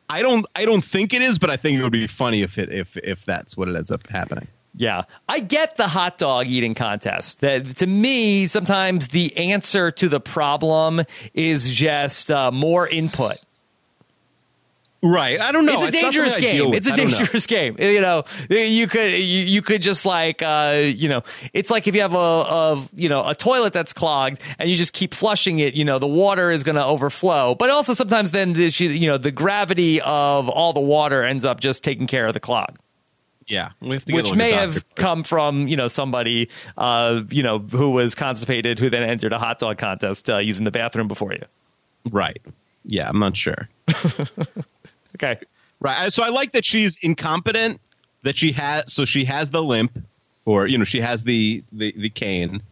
[0.08, 2.58] I don't, I don't think it is, but I think it would be funny if
[2.58, 4.48] it, if if that's what it ends up happening.
[4.74, 5.02] Yeah.
[5.28, 7.40] I get the hot dog eating contest.
[7.40, 11.02] That to me, sometimes the answer to the problem
[11.34, 13.38] is just uh, more input.
[15.04, 15.40] Right.
[15.40, 15.82] I don't know.
[15.82, 16.74] It's a dangerous game.
[16.74, 17.76] It's a dangerous game.
[17.78, 21.96] You know, you could you, you could just like uh, you know, it's like if
[21.96, 25.58] you have a, a you know a toilet that's clogged and you just keep flushing
[25.58, 25.74] it.
[25.74, 27.56] You know, the water is going to overflow.
[27.56, 31.58] But also sometimes then this, you know the gravity of all the water ends up
[31.58, 32.78] just taking care of the clog.
[33.48, 38.78] Yeah, which may have come from you know somebody uh, you know who was constipated
[38.78, 41.44] who then entered a hot dog contest uh, using the bathroom before you.
[42.10, 42.38] Right.
[42.84, 43.68] Yeah, I'm not sure.
[45.16, 45.38] okay.
[45.80, 46.12] Right.
[46.12, 47.80] So I like that she's incompetent.
[48.22, 48.92] That she has.
[48.92, 49.98] So she has the limp,
[50.44, 52.62] or you know, she has the the the cane.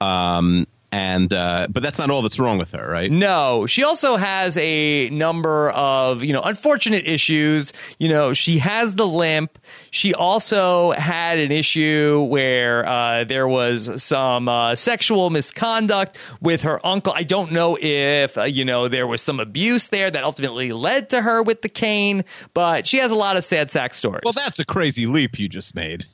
[0.00, 3.10] Um, and uh, but that's not all that's wrong with her, right?
[3.10, 7.72] No, she also has a number of you know unfortunate issues.
[7.98, 9.58] You know, she has the limp.
[9.90, 16.84] She also had an issue where uh, there was some uh, sexual misconduct with her
[16.86, 17.12] uncle.
[17.14, 21.10] I don't know if uh, you know there was some abuse there that ultimately led
[21.10, 22.24] to her with the cane,
[22.54, 24.22] but she has a lot of sad sack stories.
[24.24, 26.06] Well, that's a crazy leap you just made.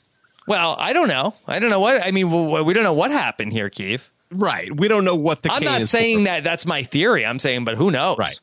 [0.46, 1.34] Well, I don't know.
[1.46, 2.30] I don't know what I mean.
[2.30, 4.10] We don't know what happened here, Keeve.
[4.34, 4.74] Right.
[4.74, 5.52] We don't know what the.
[5.52, 6.24] I'm not saying for.
[6.24, 7.24] that that's my theory.
[7.24, 8.18] I'm saying, but who knows?
[8.18, 8.38] Right.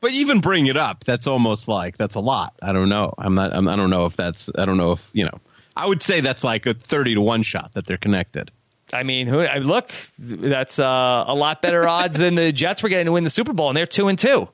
[0.00, 2.54] But even bring it up, that's almost like that's a lot.
[2.62, 3.12] I don't know.
[3.18, 3.54] I'm not.
[3.54, 4.50] I'm, I don't know if that's.
[4.56, 5.38] I don't know if you know.
[5.76, 8.50] I would say that's like a thirty to one shot that they're connected.
[8.92, 9.46] I mean, who?
[9.60, 13.30] Look, that's uh, a lot better odds than the Jets were getting to win the
[13.30, 14.48] Super Bowl, and they're two and two.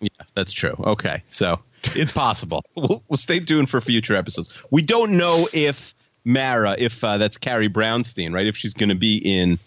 [0.00, 0.74] Yeah, that's true.
[0.78, 1.60] Okay, so
[1.94, 2.64] it's possible.
[2.74, 4.52] we'll, we'll stay tuned for future episodes.
[4.70, 8.46] We don't know if Mara, if uh, that's Carrie Brownstein, right?
[8.46, 9.58] If she's going to be in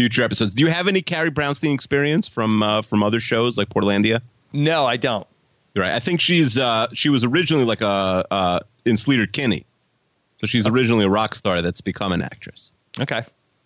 [0.00, 0.54] future episodes.
[0.54, 4.22] Do you have any Carrie Brownstein experience from uh, from other shows like Portlandia?
[4.50, 5.26] No, I don't.
[5.76, 5.92] Right.
[5.92, 9.66] I think she's uh, she was originally like a uh, in Sleater-Kinney,
[10.38, 10.74] so she's okay.
[10.74, 12.72] originally a rock star that's become an actress.
[12.98, 13.22] Okay.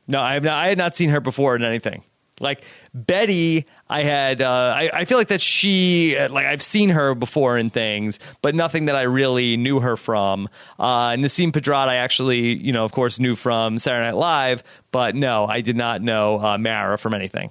[0.09, 2.03] No, I have not, I had not seen her before in anything.
[2.40, 4.42] Like Betty, I had.
[4.42, 8.57] Uh, I, I, feel like that she like I've seen her before in things, but
[8.57, 10.49] nothing that I really knew her from.
[10.79, 15.14] Uh, Nasim Pedrad, I actually, you know, of course, knew from Saturday Night Live, but
[15.14, 17.51] no, I did not know uh, Mara from anything.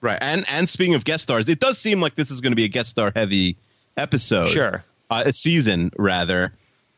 [0.00, 2.56] Right, and and speaking of guest stars, it does seem like this is going to
[2.56, 3.56] be a guest star heavy
[3.96, 4.50] episode.
[4.50, 6.52] Sure, uh, a season rather.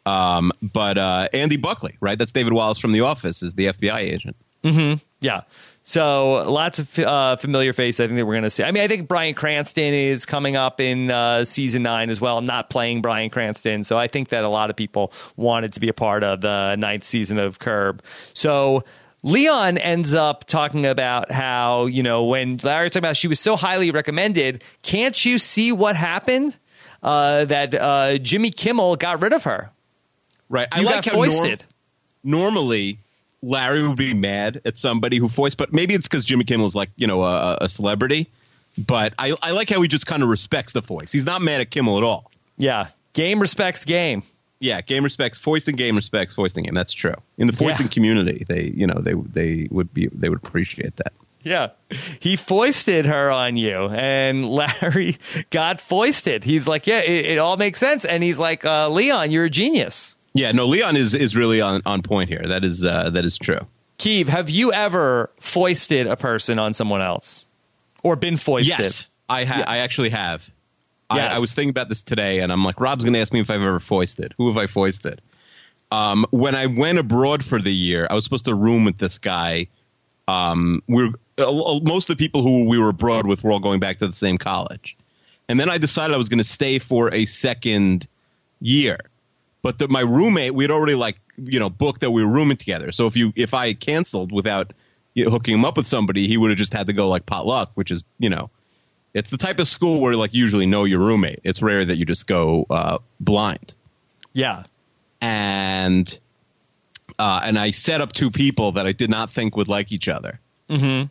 [0.07, 2.19] Um, but uh, Andy Buckley, right?
[2.19, 4.37] That's David Wallace from The Office, is the FBI agent.
[4.63, 5.03] Mm-hmm.
[5.21, 5.43] Yeah.
[5.87, 8.01] So lots of uh, familiar face.
[8.01, 8.65] I think that we're going to see.
[8.65, 12.39] I mean, I think Bryan Cranston is coming up in uh, season nine as well.
[12.39, 15.81] I'm not playing Bryan Cranston, so I think that a lot of people wanted to
[15.81, 18.03] be a part of the ninth season of Curb.
[18.33, 18.83] So.
[19.27, 23.57] Leon ends up talking about how, you know, when Larry's talking about she was so
[23.57, 26.59] highly recommended, can't you see what happened?
[27.03, 29.71] Uh, that uh, Jimmy Kimmel got rid of her.
[30.51, 30.69] Right.
[30.77, 31.65] You I like got foisted.
[32.23, 32.99] Norm- normally,
[33.45, 36.75] Larry would be mad at somebody who voiced, but maybe it's because Jimmy Kimmel is
[36.75, 38.29] like you know a, a celebrity.
[38.77, 41.13] But I, I like how he just kind of respects the voice.
[41.13, 42.31] He's not mad at Kimmel at all.
[42.57, 44.23] Yeah, game respects game.
[44.61, 45.77] Yeah, game respects foisting.
[45.77, 46.75] Game respects foisting game.
[46.75, 47.15] That's true.
[47.37, 47.93] In the foisting yeah.
[47.93, 51.13] community, they you know they they would be they would appreciate that.
[51.45, 51.71] Yeah.
[52.19, 55.19] He foisted her on you, and Larry
[55.51, 56.45] got foisted.
[56.45, 58.05] He's like, yeah, it, it all makes sense.
[58.05, 60.14] And he's like, uh, Leon, you're a genius.
[60.35, 62.43] Yeah, no, Leon is is really on, on point here.
[62.45, 63.61] That is uh, that is true.
[63.99, 67.47] Keeve, have you ever foisted a person on someone else,
[68.03, 68.79] or been foisted?
[68.79, 69.71] Yes, I ha- yeah.
[69.71, 70.49] I actually have.
[71.13, 71.33] Yes.
[71.33, 73.39] I, I, was thinking about this today, and I'm like, Rob's going to ask me
[73.39, 74.35] if I've ever foisted.
[74.37, 75.21] Who have I foisted?
[75.93, 79.19] Um, when I went abroad for the year, I was supposed to room with this
[79.19, 79.69] guy.
[80.27, 83.79] Um, we're uh, most of the people who we were abroad with were all going
[83.79, 84.97] back to the same college,
[85.49, 88.09] and then I decided I was going to stay for a second
[88.61, 88.99] year.
[89.65, 92.59] But the, my roommate, we had already like you know booked that we were rooming
[92.59, 92.93] together.
[92.93, 94.75] So if you if I canceled without
[95.15, 97.25] you know, hooking him up with somebody, he would have just had to go like
[97.25, 98.51] potluck, which is you know,
[99.15, 101.41] it's the type of school where like usually know your roommate.
[101.45, 103.73] It's rare that you just go uh, blind.
[104.35, 104.65] Yeah,
[105.23, 106.19] and
[107.19, 110.09] uh, and I set up two people that I did not think would like each
[110.09, 110.41] other.
[110.69, 111.07] Mm-hmm.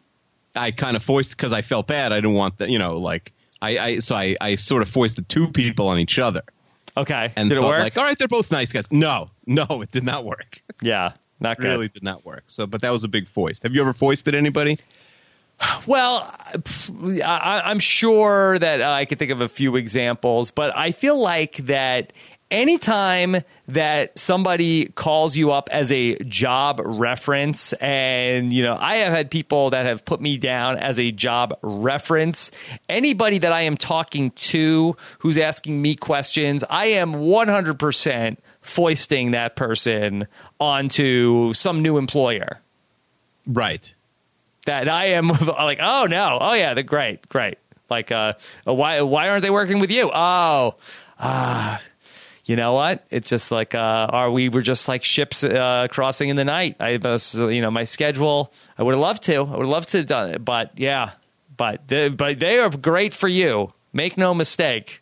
[0.55, 2.13] I kind of foisted because I felt bad.
[2.13, 5.27] I didn't want that, you know, like I, I so I, I sort of foisted
[5.27, 6.43] two people on each other.
[6.95, 7.33] Okay.
[7.35, 7.79] And did it thought work?
[7.81, 8.91] like, all right, they're both nice guys.
[8.91, 10.61] No, no, it did not work.
[10.81, 11.13] Yeah.
[11.39, 11.67] Not good.
[11.67, 12.43] Really did not work.
[12.47, 13.63] So, but that was a big foist.
[13.63, 14.77] Have you ever foisted anybody?
[15.85, 16.33] Well,
[17.23, 21.57] I, I'm sure that I could think of a few examples, but I feel like
[21.57, 22.11] that
[22.53, 23.37] anytime
[23.67, 29.31] that somebody calls you up as a job reference, and you know, I have had
[29.31, 32.51] people that have put me down as a job reference.
[32.87, 39.55] Anybody that I am talking to who's asking me questions, I am 100% foisting that
[39.55, 40.27] person
[40.59, 42.61] onto some new employer.
[43.45, 43.93] Right
[44.65, 47.57] that I am like, oh no, oh yeah, they're great, great.
[47.89, 50.09] Like, uh, why why aren't they working with you?
[50.13, 50.75] Oh,
[51.19, 51.75] ah.
[51.75, 51.79] Uh,
[52.45, 53.05] you know what?
[53.09, 56.75] It's just like, uh, are we were just like ships uh, crossing in the night.
[56.79, 58.53] I was, you know, my schedule.
[58.77, 59.35] I would have loved to.
[59.35, 61.11] I would have loved to have done it, but yeah,
[61.55, 63.73] but they, but they are great for you.
[63.93, 65.01] Make no mistake.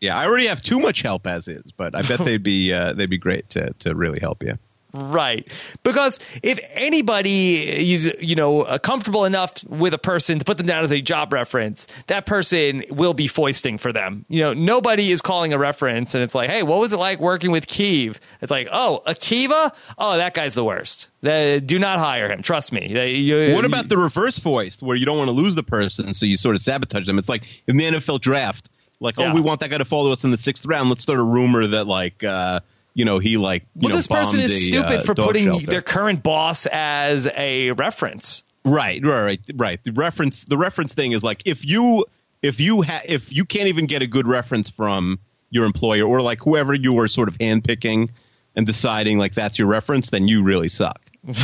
[0.00, 2.92] Yeah, I already have too much help as is, but I bet they'd be uh,
[2.92, 4.58] they'd be great to to really help you.
[4.94, 5.46] Right.
[5.82, 10.68] Because if anybody is, you know, uh, comfortable enough with a person to put them
[10.68, 14.24] down as a job reference, that person will be foisting for them.
[14.28, 17.18] You know, nobody is calling a reference and it's like, hey, what was it like
[17.18, 18.18] working with Keeve?
[18.40, 19.72] It's like, oh, Akiva?
[19.98, 21.08] Oh, that guy's the worst.
[21.24, 22.40] Uh, do not hire him.
[22.40, 22.96] Trust me.
[22.96, 26.14] Uh, you, what about the reverse voice where you don't want to lose the person,
[26.14, 27.18] so you sort of sabotage them?
[27.18, 28.68] It's like in the NFL draft,
[29.00, 29.32] like, yeah.
[29.32, 30.88] oh, we want that guy to follow us in the sixth round.
[30.88, 32.60] Let's start a rumor that, like, uh,
[32.94, 35.66] you know he like well know, this person is a, stupid uh, for putting shelter.
[35.66, 38.42] their current boss as a reference.
[38.64, 39.84] Right right right right.
[39.84, 42.06] The reference the reference thing is like if you
[42.42, 45.18] if you ha- if you can't even get a good reference from
[45.50, 48.10] your employer or like whoever you are sort of handpicking
[48.56, 51.00] and deciding like that's your reference then you really suck.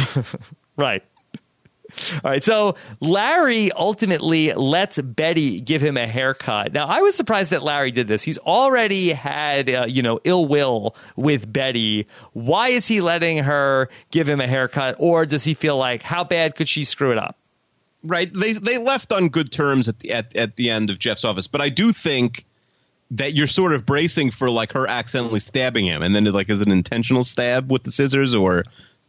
[0.76, 1.04] Right
[2.24, 6.72] all right, so Larry ultimately lets Betty give him a haircut.
[6.72, 8.22] Now, I was surprised that Larry did this.
[8.22, 12.06] He's already had, uh, you know, ill will with Betty.
[12.32, 16.24] Why is he letting her give him a haircut, or does he feel like how
[16.24, 17.36] bad could she screw it up?
[18.02, 18.32] Right.
[18.32, 21.46] They they left on good terms at the at, at the end of Jeff's office,
[21.46, 22.46] but I do think
[23.10, 26.62] that you're sort of bracing for like her accidentally stabbing him, and then like is
[26.62, 28.64] it an intentional stab with the scissors or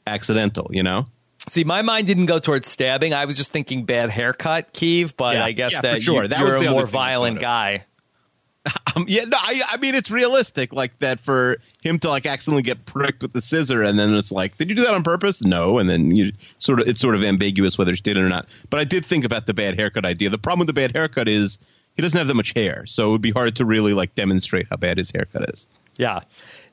[0.05, 0.69] accidental?
[0.71, 1.07] You know.
[1.49, 3.13] See, my mind didn't go towards stabbing.
[3.13, 5.15] I was just thinking bad haircut, Keeve.
[5.17, 6.23] But yeah, I guess yeah, that, sure.
[6.23, 7.85] you, that you're a more violent guy.
[8.95, 12.61] Um, yeah, no, I, I, mean it's realistic, like that for him to like accidentally
[12.61, 15.43] get pricked with the scissor, and then it's like, did you do that on purpose?
[15.43, 18.29] No, and then you sort of it's sort of ambiguous whether she did it or
[18.29, 18.45] not.
[18.69, 20.29] But I did think about the bad haircut idea.
[20.29, 21.57] The problem with the bad haircut is
[21.95, 24.67] he doesn't have that much hair, so it would be hard to really like demonstrate
[24.69, 25.67] how bad his haircut is.
[25.97, 26.19] Yeah.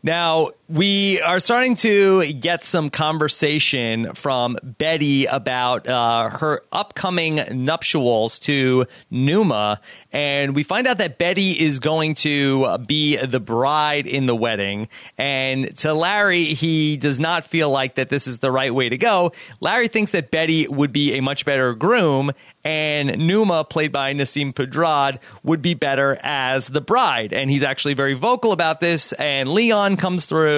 [0.02, 8.38] Now, we are starting to get some conversation from Betty about uh, her upcoming nuptials
[8.40, 9.80] to Numa.
[10.12, 14.88] And we find out that Betty is going to be the bride in the wedding.
[15.16, 18.98] And to Larry, he does not feel like that this is the right way to
[18.98, 19.32] go.
[19.60, 22.32] Larry thinks that Betty would be a much better groom
[22.64, 27.32] and Numa, played by Nasim Pedrad, would be better as the bride.
[27.32, 29.12] And he's actually very vocal about this.
[29.12, 30.57] And Leon comes through,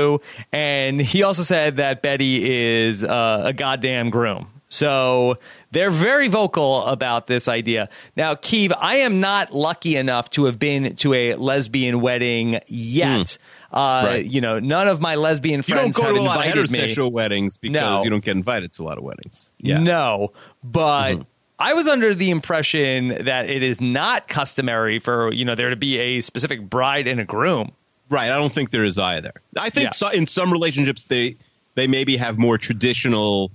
[0.52, 4.48] and he also said that Betty is uh, a goddamn groom.
[4.70, 5.36] So
[5.72, 7.88] they're very vocal about this idea.
[8.16, 13.08] Now, Keeve, I am not lucky enough to have been to a lesbian wedding yet.
[13.08, 13.38] Mm.
[13.72, 14.24] Uh, right.
[14.24, 17.08] You know, none of my lesbian friends you don't go to a lot of heterosexual
[17.08, 17.14] me.
[17.14, 18.04] weddings because no.
[18.04, 19.50] you don't get invited to a lot of weddings.
[19.58, 19.80] Yeah.
[19.80, 20.32] No,
[20.62, 21.22] but mm-hmm.
[21.58, 25.76] I was under the impression that it is not customary for you know there to
[25.76, 27.72] be a specific bride and a groom.
[28.10, 28.30] Right.
[28.30, 29.32] I don't think there is either.
[29.56, 29.90] I think yeah.
[29.90, 31.36] so, in some relationships they
[31.76, 33.52] they maybe have more traditional,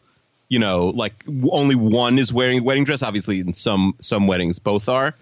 [0.49, 3.03] you know, like only one is wearing a wedding dress.
[3.03, 5.13] Obviously, in some some weddings both are.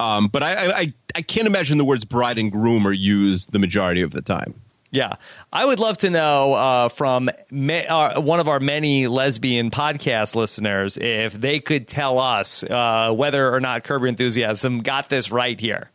[0.00, 3.60] Um, but I, I I can't imagine the words bride and groom are used the
[3.60, 4.54] majority of the time.
[4.90, 5.14] Yeah,
[5.52, 10.36] I would love to know uh, from me, uh, one of our many lesbian podcast
[10.36, 15.58] listeners if they could tell us uh, whether or not Curb Enthusiasm got this right
[15.58, 15.90] here.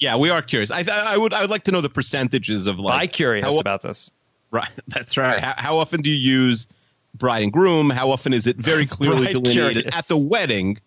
[0.00, 0.70] Yeah, we are curious.
[0.70, 2.98] I, I would I would like to know the percentages of like.
[2.98, 4.10] By curious how, about this.
[4.50, 5.38] Right, that's right.
[5.38, 6.66] How, how, often do you use
[7.14, 7.90] bride and groom?
[7.90, 9.96] How often is it very clearly delineated curious.
[9.96, 10.78] at the wedding?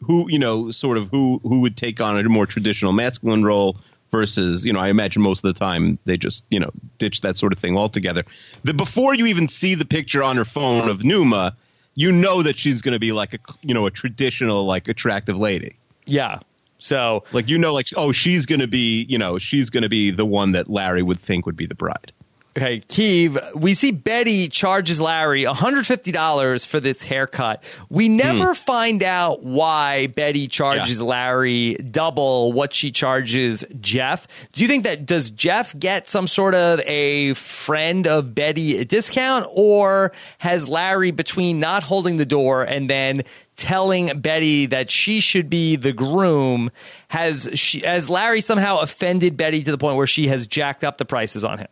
[0.00, 3.76] Who you know, sort of who who would take on a more traditional masculine role
[4.14, 7.36] versus you know i imagine most of the time they just you know ditch that
[7.36, 8.24] sort of thing altogether
[8.62, 11.56] the before you even see the picture on her phone of numa
[11.96, 15.36] you know that she's going to be like a you know a traditional like attractive
[15.36, 16.38] lady yeah
[16.84, 19.88] so like you know like oh she's going to be you know she's going to
[19.88, 22.12] be the one that larry would think would be the bride
[22.56, 27.64] Okay, Keeve, we see Betty charges Larry $150 for this haircut.
[27.90, 28.52] We never Hmm.
[28.52, 34.28] find out why Betty charges Larry double what she charges Jeff.
[34.52, 39.46] Do you think that does Jeff get some sort of a friend of Betty discount
[39.50, 43.22] or has Larry between not holding the door and then
[43.56, 46.70] telling Betty that she should be the groom
[47.08, 50.98] has she has Larry somehow offended Betty to the point where she has jacked up
[50.98, 51.68] the prices on him?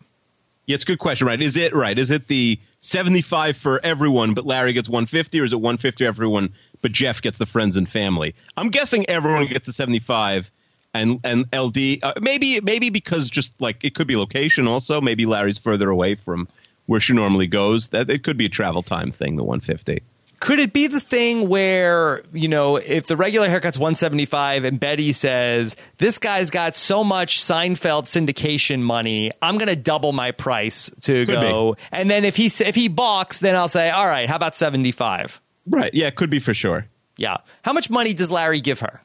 [0.67, 1.41] Yeah, it's a good question, right?
[1.41, 1.99] Is it right?
[1.99, 5.77] Is it the seventy-five for everyone, but Larry gets one fifty, or is it one
[5.77, 6.53] fifty everyone,
[6.83, 8.35] but Jeff gets the friends and family?
[8.57, 10.51] I'm guessing everyone gets the seventy-five,
[10.95, 15.01] and and LD uh, maybe maybe because just like it could be location also.
[15.01, 16.47] Maybe Larry's further away from
[16.87, 17.89] where she normally goes.
[17.89, 19.35] That it could be a travel time thing.
[19.35, 20.03] The one fifty.
[20.43, 25.13] Could it be the thing where, you know, if the regular haircut's 175 and Betty
[25.13, 30.91] says, this guy's got so much Seinfeld syndication money, I'm going to double my price
[31.03, 31.77] to Could go.
[31.93, 35.41] And then if he if he balks, then I'll say, all right, how about 75?
[35.69, 35.95] Right?
[35.95, 36.89] Yeah, it could be for sure.
[37.17, 37.37] Yeah.
[37.63, 39.01] How much money does Larry give her?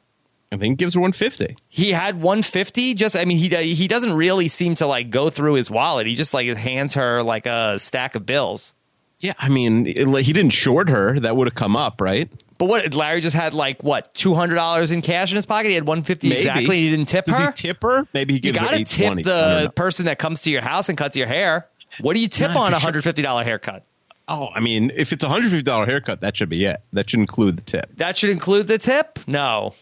[0.52, 1.56] I think gives her one fifty.
[1.68, 5.54] He had 150 just I mean he he doesn't really seem to like go through
[5.54, 6.08] his wallet.
[6.08, 8.74] He just like hands her like a stack of bills.
[9.20, 11.20] Yeah, I mean, it, like, he didn't short her.
[11.20, 12.30] That would have come up, right?
[12.60, 15.70] But what Larry just had like what $200 in cash in his pocket?
[15.70, 16.40] He had 150 Maybe.
[16.40, 16.78] exactly.
[16.82, 17.48] He didn't tip Does her.
[17.48, 18.08] he tip her?
[18.14, 20.62] Maybe he You gives her got to eight tip the person that comes to your
[20.62, 21.68] house and cuts your hair.
[22.02, 23.84] What do you tip Nah, on a hundred fifty dollar haircut?
[24.28, 26.78] Oh, I mean, if it's a hundred fifty dollar haircut, that should be it.
[26.94, 27.90] That should include the tip.
[27.98, 29.20] That should include the tip.
[29.28, 29.74] No.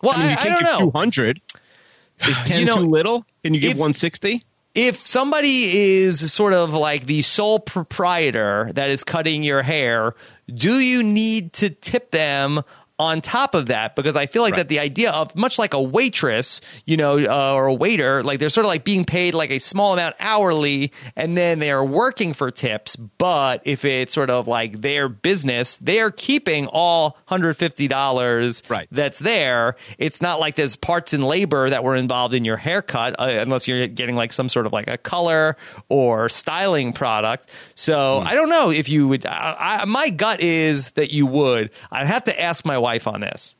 [0.00, 0.90] Well, I mean, I, you I can't don't give know.
[0.90, 1.40] two hundred.
[2.26, 3.26] Is ten You know, too little?
[3.44, 4.44] Can you give one sixty?
[4.78, 10.14] If somebody is sort of like the sole proprietor that is cutting your hair,
[10.46, 12.62] do you need to tip them
[12.98, 13.94] on top of that?
[13.96, 14.58] Because I feel like Right.
[14.58, 18.40] that the idea of much like a waitress, you know, uh, or a waiter, like
[18.40, 21.84] they're sort of like being paid like a small amount hourly and then they are
[21.84, 22.96] working for tips.
[22.96, 28.88] But if it's sort of like their business, they are keeping all $150 Right.
[28.90, 29.76] that's there.
[29.98, 33.68] It's not like there's parts and labor that were involved in your haircut, uh, unless
[33.68, 35.56] you're getting like some sort of like a color
[35.88, 37.48] or styling product.
[37.74, 39.26] So I don't know if you would.
[39.26, 41.70] I, I, my gut is that you would.
[41.90, 43.54] I'd have to ask my wife on this.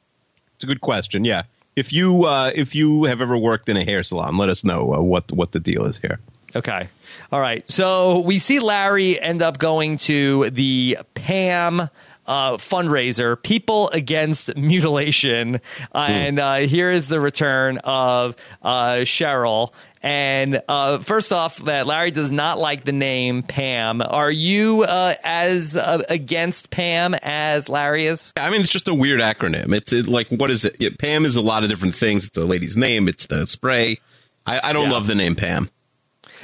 [0.54, 1.24] It's a good question.
[1.24, 1.42] Yeah.
[1.76, 4.92] If you uh, if you have ever worked in a hair salon, let us know
[4.92, 6.18] uh, what what the deal is here.
[6.56, 6.88] Okay.
[7.30, 7.70] All right.
[7.70, 11.88] So we see Larry end up going to the Pam
[12.26, 15.60] uh, fundraiser, People Against Mutilation.
[15.94, 19.72] Uh, And uh, here is the return of uh, Cheryl.
[20.02, 24.00] And uh, first off, that Larry does not like the name Pam.
[24.02, 28.32] Are you uh, as uh, against Pam as Larry is?
[28.36, 29.74] I mean, it's just a weird acronym.
[29.74, 30.76] It's it, like what is it?
[30.78, 32.26] Yeah, Pam is a lot of different things.
[32.26, 33.08] It's a lady's name.
[33.08, 33.98] It's the spray.
[34.46, 34.92] I, I don't Yeah.
[34.92, 35.68] love the name Pam.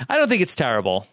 [0.09, 1.07] I don't think it's terrible.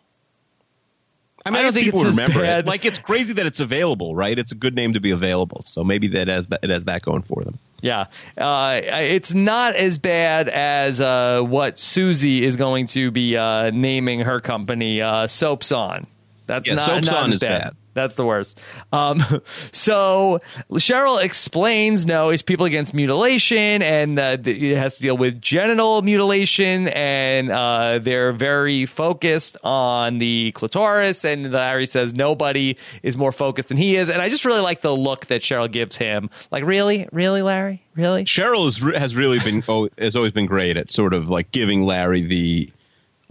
[1.45, 2.65] I mean, I don't think people remember bad.
[2.65, 2.67] it.
[2.67, 4.37] Like it's crazy that it's available, right?
[4.37, 5.61] It's a good name to be available.
[5.63, 7.57] So maybe that has that it has that going for them.
[7.81, 8.05] Yeah,
[8.37, 14.19] uh, it's not as bad as uh, what Susie is going to be uh, naming
[14.19, 16.05] her company, uh, Soaps On.
[16.45, 17.61] That's Yeah, not, Soaps not On as is bad.
[17.63, 17.75] bad.
[17.93, 18.59] That's the worst.
[18.93, 19.23] Um,
[19.71, 20.39] so
[20.73, 26.01] Cheryl explains, no, it's people against mutilation, and uh, it has to deal with genital
[26.01, 31.25] mutilation, and uh, they're very focused on the clitoris.
[31.25, 34.81] And Larry says nobody is more focused than he is, and I just really like
[34.81, 36.29] the look that Cheryl gives him.
[36.49, 38.25] Like, really, really, Larry, really?
[38.25, 39.61] Cheryl is, has really been
[39.97, 42.71] has always been great at sort of like giving Larry the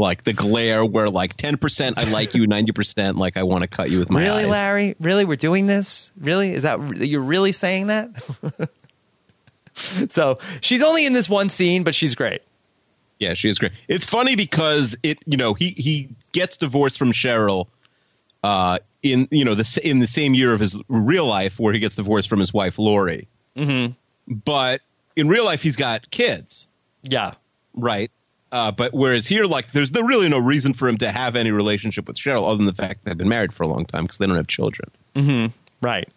[0.01, 3.62] like the glare where like ten percent I like you, ninety percent like I want
[3.62, 4.51] to cut you with my Really, eyes.
[4.51, 4.96] Larry?
[4.98, 6.11] Really, we're doing this?
[6.18, 6.55] Really?
[6.55, 8.11] Is that you're really saying that?
[10.11, 12.42] so she's only in this one scene, but she's great.
[13.18, 13.72] Yeah, she is great.
[13.88, 17.66] It's funny because it you know he he gets divorced from Cheryl
[18.42, 21.78] uh, in you know the in the same year of his real life where he
[21.78, 23.28] gets divorced from his wife Lori.
[23.57, 23.92] Mm-hmm.
[24.44, 24.80] But
[25.16, 26.66] in real life, he's got kids,
[27.03, 27.32] Yeah.
[27.74, 28.11] right?
[28.53, 31.53] Uh, but whereas here, like, there's no, really no reason for him to have any
[31.53, 34.05] relationship with Cheryl other than the fact that they've been married for a long time
[34.05, 34.90] because they don't have children.
[35.80, 36.09] Right.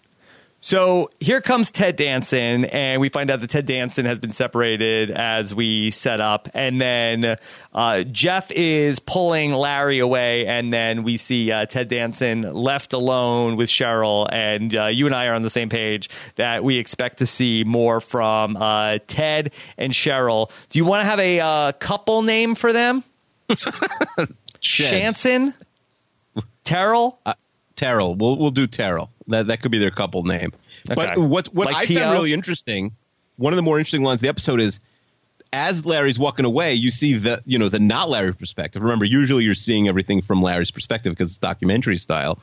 [0.66, 5.12] So here comes Ted Danson, and we find out that Ted Danson has been separated
[5.12, 6.48] as we set up.
[6.54, 7.38] And then
[7.74, 13.58] uh, Jeff is pulling Larry away, and then we see uh, Ted Danson left alone
[13.58, 14.26] with Cheryl.
[14.32, 17.66] And uh, you and I are on the same page that we expect to see
[17.66, 20.50] more from uh, Ted and Cheryl.
[20.70, 23.04] Do you want to have a uh, couple name for them?
[24.62, 25.56] Shanson?
[26.64, 27.20] Terrell?
[27.26, 27.34] Uh,
[27.76, 28.16] Terrell.
[28.16, 29.10] We'll we'll do Terrell.
[29.28, 30.52] That that could be their couple name.
[30.90, 30.96] Okay.
[30.96, 32.92] But what what Like I found really interesting,
[33.38, 34.80] one of the more interesting lines of the episode is
[35.52, 38.82] as Larry's walking away, you see the you know the not Larry perspective.
[38.82, 42.40] Remember, usually you're seeing everything from Larry's perspective because it's documentary style,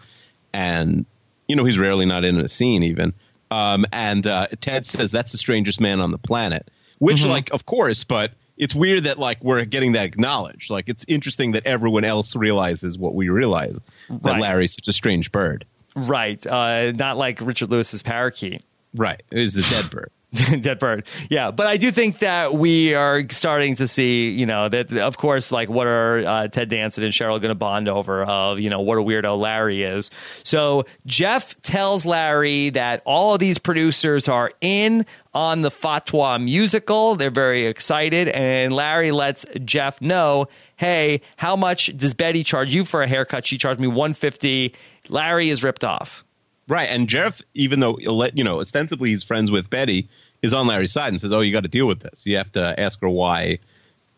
[0.53, 1.05] and
[1.49, 3.12] you know he's rarely not in a scene even.
[3.51, 7.31] Um, and uh, Ted says that's the strangest man on the planet, which Mm-hmm.
[7.31, 10.70] like of course, but it's weird that like we're getting that acknowledged.
[10.70, 13.76] Like it's interesting that everyone else realizes what we realize
[14.09, 14.41] that Right.
[14.41, 15.64] Larry's such a strange bird.
[15.95, 16.45] Right.
[16.47, 18.62] Uh, not like Richard Lewis's parakeet.
[18.95, 20.11] Right, It was a dead bird.
[20.61, 21.09] Dead bird.
[21.28, 25.16] Yeah, but I do think that we are starting to see, you know, that of
[25.16, 28.70] course, like what are uh, Ted Danson and Cheryl going to bond over of, you
[28.70, 30.09] know, what a weirdo Larry is.
[30.45, 37.16] So Jeff tells Larry that all of these producers are in on the Fatwa musical.
[37.16, 42.84] They're very excited, and Larry lets Jeff know, "Hey, how much does Betty charge you
[42.84, 43.47] for a haircut?
[43.47, 44.74] She charged me one fifty.
[45.11, 46.24] Larry is ripped off.
[46.68, 50.08] Right, and Jeff, even though you know ostensibly he's friends with Betty,
[50.42, 52.26] is on Larry's side and says, "Oh, you got to deal with this.
[52.26, 53.58] You have to ask her why,"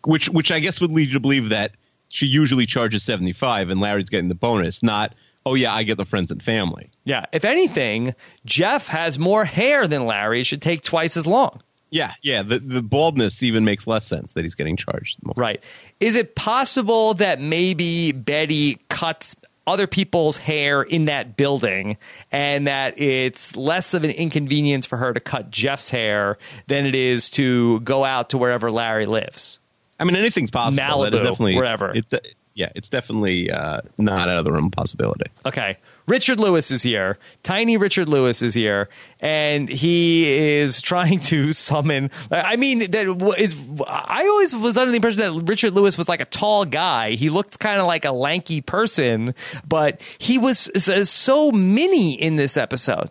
[0.05, 1.73] which which I guess would lead you to believe that
[2.09, 5.15] she usually charges seventy five and Larry's getting the bonus, not
[5.47, 6.91] oh yeah, I get the friends and family.
[7.05, 7.25] Yeah.
[7.33, 8.15] If anything,
[8.45, 10.41] Jeff has more hair than Larry.
[10.41, 11.63] It should take twice as long.
[11.91, 12.43] Yeah, yeah.
[12.43, 15.35] The the baldness even makes less sense that he's getting charged more.
[15.37, 15.63] Right.
[16.01, 19.37] Is it possible that maybe Betty cuts
[19.67, 21.97] other people's hair in that building
[22.31, 26.95] and that it's less of an inconvenience for her to cut Jeff's hair than it
[26.95, 29.59] is to go out to wherever Larry lives?
[30.01, 31.03] I mean, anything's possible.
[31.03, 31.93] that is Malibu, definitely wherever.
[31.95, 32.15] It's,
[32.55, 35.31] yeah, it's definitely uh, not out of the realm of possibility.
[35.47, 35.79] Okay.
[36.07, 37.19] Richard Lewis is here.
[37.43, 38.89] Tiny Richard Lewis is here,
[39.21, 42.11] and he is trying to summon.
[42.31, 46.21] I mean, that w- I always was under the impression that Richard Lewis was like
[46.21, 47.13] a tall guy.
[47.13, 49.35] He looked kind of like a lanky person,
[49.67, 50.71] but he was
[51.09, 53.11] so mini in this episode.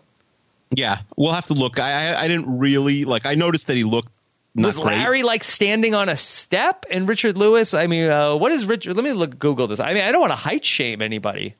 [0.74, 1.78] Yeah, we'll have to look.
[1.78, 3.26] I I, I didn't really like.
[3.26, 4.08] I noticed that he looked
[4.54, 4.98] not was great.
[4.98, 7.74] Larry like standing on a step, and Richard Lewis?
[7.74, 8.96] I mean, uh, what is Richard?
[8.96, 9.80] Let me look Google this.
[9.80, 11.54] I mean, I don't want to height shame anybody.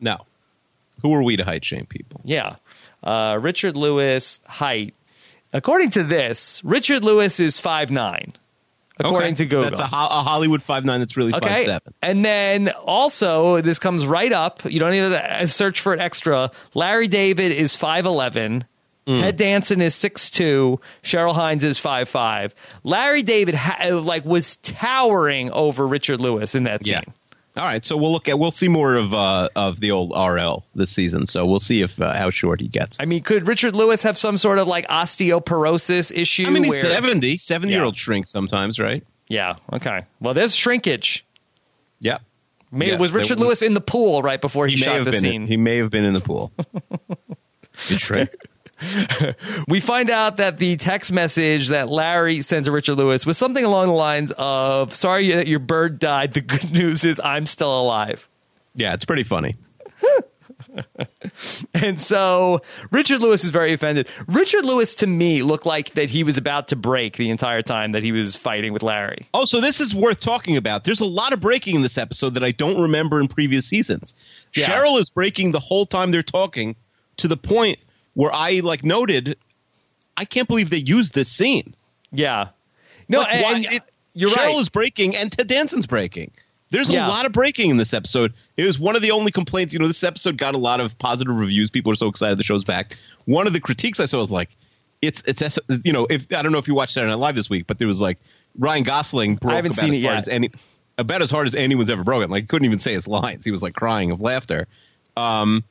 [0.00, 0.18] No,
[1.00, 2.20] who are we to height shame people?
[2.24, 2.56] Yeah.
[3.02, 4.94] Uh, Richard Lewis height.
[5.52, 8.32] According to this, Richard Lewis is five nine.
[8.98, 9.36] According Okay.
[9.36, 9.64] to Google.
[9.64, 11.00] That's a, Ho- a Hollywood five nine.
[11.00, 11.64] That's really five okay.
[11.64, 11.94] seven.
[12.02, 14.64] And then also, this comes right up.
[14.70, 16.50] You don't need to search for it extra.
[16.74, 18.62] Larry David is 5'11.
[19.06, 19.16] Hmm.
[19.16, 20.78] Ted Danson is 6'2.
[21.02, 22.52] Cheryl Hines is 5'5.
[22.84, 26.92] Larry David ha- like was towering over Richard Lewis in that scene.
[26.92, 27.12] Yeah.
[27.54, 30.64] All right, so we'll look at we'll see more of uh, of the old RL
[30.74, 31.26] this season.
[31.26, 32.98] So we'll see if uh, how short he gets.
[32.98, 36.46] I mean, could Richard Lewis have some sort of like osteoporosis issue?
[36.46, 37.36] I mean, he's where, 70.
[37.36, 39.04] 70 year old shrink sometimes, right?
[39.28, 39.56] Yeah.
[39.72, 40.00] Okay.
[40.20, 41.26] Well, there's shrinkage.
[42.72, 45.04] Maybe Yes, was Richard was- Lewis in the pool right before he, He may shot
[45.04, 45.46] the scene?
[45.46, 46.50] He may have been in the pool.
[47.88, 48.30] Good.
[49.68, 53.64] we find out that the text message that Larry sent to Richard Lewis was something
[53.64, 56.34] along the lines of "Sorry that your bird died.
[56.34, 58.28] The good news is I'm still alive."
[58.74, 59.56] Yeah, it's pretty funny.
[61.74, 64.08] And so Richard Lewis is very offended.
[64.26, 67.92] Richard Lewis to me looked like that he was about to break the entire time
[67.92, 69.26] that he was fighting with Larry.
[69.34, 70.84] Oh, so this is worth talking about.
[70.84, 74.14] There's a lot of breaking in this episode that I don't remember in previous seasons.
[74.54, 74.68] Yeah.
[74.68, 76.76] Cheryl is breaking the whole time they're talking
[77.18, 77.78] to the point
[78.14, 79.36] where I like noted,
[80.16, 81.74] I can't believe they used this scene.
[82.10, 82.48] Yeah.
[83.08, 83.82] No, Like, and, why- and it-
[84.14, 84.56] you're Cheryl right.
[84.60, 86.30] is breaking and Ted Danson's breaking.
[86.70, 87.06] There's Yeah.
[87.06, 88.32] a lot of breaking in this episode.
[88.56, 89.72] It was one of the only complaints.
[89.72, 91.70] You know, this episode got a lot of positive reviews.
[91.70, 92.96] People are so excited the show's back.
[93.26, 94.50] One of the critiques I saw was like,
[95.02, 97.50] it's it's you know, if I don't know if you watched Saturday Night Live this
[97.50, 98.18] week, but there was like
[98.58, 100.18] Ryan Gosling broke haven't about seen as it hard yet.
[100.18, 100.50] as any
[100.98, 102.30] about as hard as anyone's ever broken.
[102.30, 103.44] Like couldn't even say his lines.
[103.44, 104.66] He was like crying of laughter.
[105.16, 105.64] Um,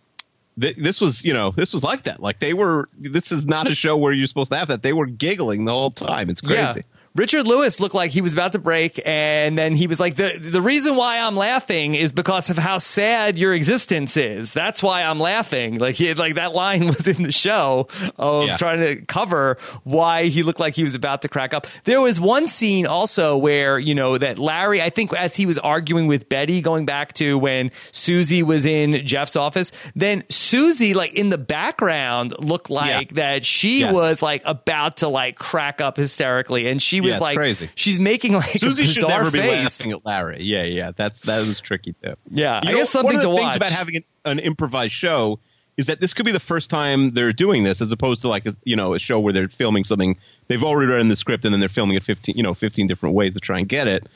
[0.60, 2.20] th- this was you know this was like that.
[2.22, 2.89] Like they were.
[2.97, 4.84] This is not a show where you're supposed to have that.
[4.84, 6.30] They were giggling the whole time.
[6.30, 6.84] It's crazy.
[7.14, 7.22] Yeah.
[7.22, 10.38] Richard Lewis looked like he was about to break, and then he was like, "the
[10.39, 14.53] The reason why I'm laughing is because of how sad your existence is.
[14.53, 17.88] That's why I'm laughing." Like he, like that line was in the show
[18.18, 18.57] of Yeah.
[18.57, 21.68] trying to cover why he looked like he was about to crack up.
[21.84, 25.57] There was one scene also where you know that Larry, I think, as he was
[25.59, 31.14] arguing with Betty, going back to when Susie was in Jeff's office, then Susie, like
[31.14, 33.93] in the background, looked like that she Yes.
[33.93, 37.70] was like about to like crack up hysterically, and she was Yeah, like, crazy.
[37.76, 39.80] she's making like Susie a should bizarre never be face.
[39.80, 40.43] laughing at Larry.
[40.43, 42.16] Yeah, yeah, that's that was tricky too.
[42.30, 43.56] Yeah, you I know, guess something one of the to things watch.
[43.58, 45.39] about having an, an improvised show
[45.78, 48.45] is that this could be the first time they're doing this, as opposed to like
[48.45, 51.54] a, you know a show where they're filming something they've already written the script and
[51.54, 54.08] then they're filming it fifteen you know fifteen different ways to try and get it.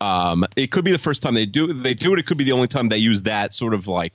[0.00, 2.18] Um, it could be the first time they do they do it.
[2.18, 4.14] It could be the only time they use that sort of like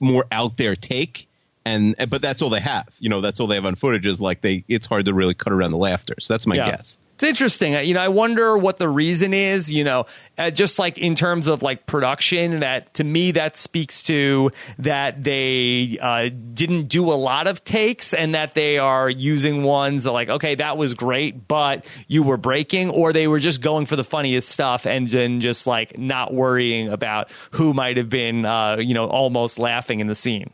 [0.00, 1.28] more out there take.
[1.64, 2.88] and but that's all they have.
[2.98, 4.06] You know, that's all they have on footage.
[4.06, 4.64] Is like they.
[4.68, 6.16] It's hard to really cut around the laughter.
[6.18, 6.70] So that's my Yeah.
[6.72, 6.98] guess.
[7.14, 7.74] It's interesting.
[7.74, 10.06] You know, I wonder what the reason is, you know,
[10.38, 15.22] uh, just like in terms of like production, that to me, that speaks to that
[15.22, 20.12] they uh, didn't do a lot of takes and that they are using ones that
[20.12, 23.94] like, okay, that was great, but you were breaking, or they were just going for
[23.94, 28.76] the funniest stuff and then just like not worrying about who might have been, uh,
[28.78, 30.50] you know, almost laughing in the scene.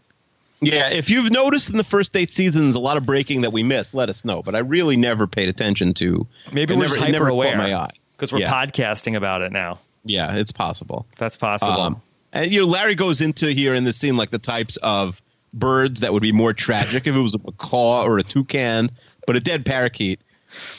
[0.60, 3.62] Yeah, if you've noticed in the first eight seasons a lot of breaking that we
[3.62, 4.42] missed, let us know.
[4.42, 6.26] But I really never paid attention to.
[6.52, 8.52] Maybe it we're never, just never hyper aware because we're yeah.
[8.52, 9.78] podcasting about it now.
[10.04, 11.06] Yeah, it's possible.
[11.16, 11.80] That's possible.
[11.80, 12.02] Um,
[12.32, 15.20] and you know, Larry goes into here in this scene like the types of
[15.54, 18.90] birds that would be more tragic if it was a macaw or a toucan,
[19.26, 20.20] but a dead parakeet.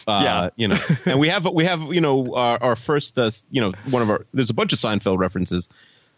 [0.07, 0.49] Uh, Yeah.
[0.55, 3.71] you know, and we have we have you know our, our first uh, you know
[3.89, 5.69] one of our there's a bunch of Seinfeld references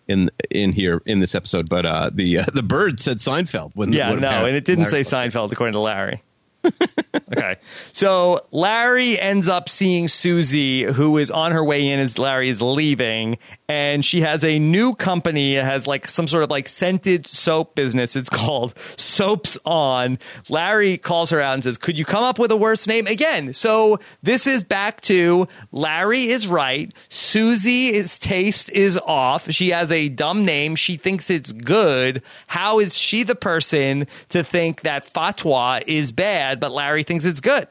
[0.08, 3.93] in in here in this episode, but uh, the uh, the bird said Seinfeld when
[3.93, 6.22] Yeah, no, and it didn't Larry- say Seinfeld according to Larry.
[7.32, 7.57] okay.
[7.93, 12.62] So Larry ends up seeing Susie, who is on her way in as Larry is
[12.62, 13.38] leaving,
[13.68, 15.55] and she has a new company.
[15.55, 18.16] It has like some sort of like scented soap business.
[18.16, 20.20] It's called Soaps On.
[20.49, 23.07] Larry calls her out and says, Could you come up with a worse name?
[23.07, 26.93] Again, so this is back to Larry is right.
[27.09, 29.49] Susie's taste is off.
[29.51, 30.76] She has a dumb name.
[30.76, 32.22] She thinks it's good.
[32.47, 37.41] How is she the person to think that fatwa is bad, but Larry thinks it's
[37.41, 37.68] good?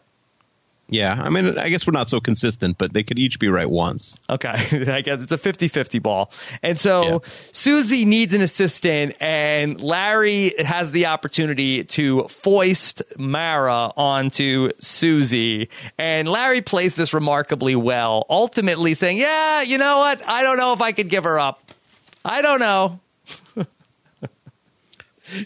[0.92, 3.70] Yeah, I mean, I guess we're not so consistent, but they could each be right
[3.70, 4.18] once.
[4.28, 4.48] Okay,
[4.92, 6.32] I guess it's a 50 50 ball.
[6.64, 7.18] And so Yeah.
[7.52, 15.68] Susie needs an assistant, and Larry has the opportunity to foist Mara onto Susie.
[15.96, 20.20] And Larry plays this remarkably well, ultimately saying, Yeah, you know what?
[20.28, 21.62] I don't know if I could give her up.
[22.24, 22.98] I don't know.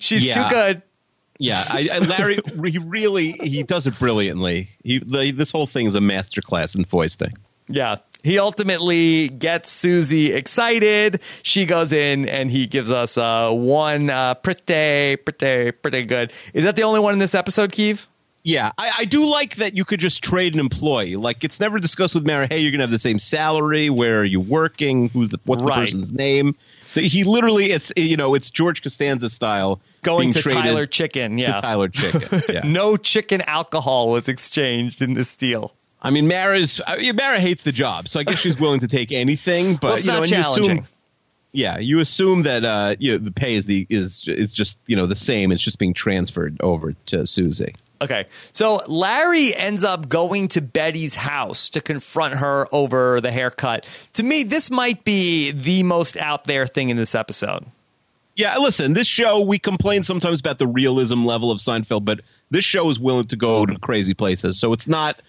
[0.00, 0.48] She's Yeah.
[0.48, 0.82] too good.
[1.44, 2.40] Yeah, I, I, Larry,
[2.70, 4.70] he really he does it brilliantly.
[4.82, 7.34] He the, this whole thing is a masterclass in foisting.
[7.68, 7.96] Yeah.
[8.22, 11.20] He ultimately gets Susie excited.
[11.42, 16.32] She goes in and he gives us uh, one uh, pretty, pretty, pretty good.
[16.54, 18.06] Is that the only one in this episode, Keeve?
[18.46, 21.16] Yeah, I, I do like that you could just trade an employee.
[21.16, 22.46] Like it's never discussed with Mara.
[22.46, 23.88] Hey, you're gonna have the same salary.
[23.88, 25.08] Where are you working?
[25.10, 25.74] Who's the what's Right.
[25.76, 26.54] the person's name?
[26.94, 31.38] He literally, it's you know, it's George Costanza style Going to Tyler Chicken.
[31.38, 31.54] Yeah.
[31.54, 32.42] to Tyler Chicken.
[32.54, 32.60] Yeah.
[32.64, 35.74] No chicken alcohol was exchanged in this deal.
[36.02, 38.88] I mean, Mara's I mean, Mara hates the job, so I guess she's willing to
[38.88, 39.76] take anything.
[39.76, 40.78] But Well, you know, and you challenging.
[40.78, 40.88] assume,
[41.52, 44.96] yeah, you assume that uh, you know, the pay is the is is just you
[44.96, 45.50] know the same.
[45.52, 47.74] It's just being transferred over to Susie.
[48.04, 48.26] Okay.
[48.52, 53.88] So Larry ends up going to Betty's house to confront her over the haircut.
[54.14, 57.64] To me, this might be the most out there thing in this episode.
[58.36, 62.64] Yeah, listen, this show we complain sometimes about the realism level of Seinfeld, but this
[62.64, 64.58] show is willing to go to crazy places.
[64.58, 65.20] So it's not.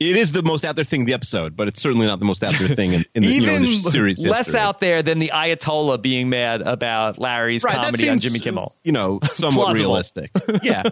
[0.00, 2.24] It is the most out there thing in the episode, but it's certainly not the
[2.24, 4.24] most out there thing in, in the, you know, Even the series.
[4.24, 4.60] less history.
[4.60, 8.70] out there than the Ayatollah being mad about Larry's Right, comedy on Jimmy Kimmel.
[8.84, 10.30] You know, somewhat realistic.
[10.62, 10.82] Yeah,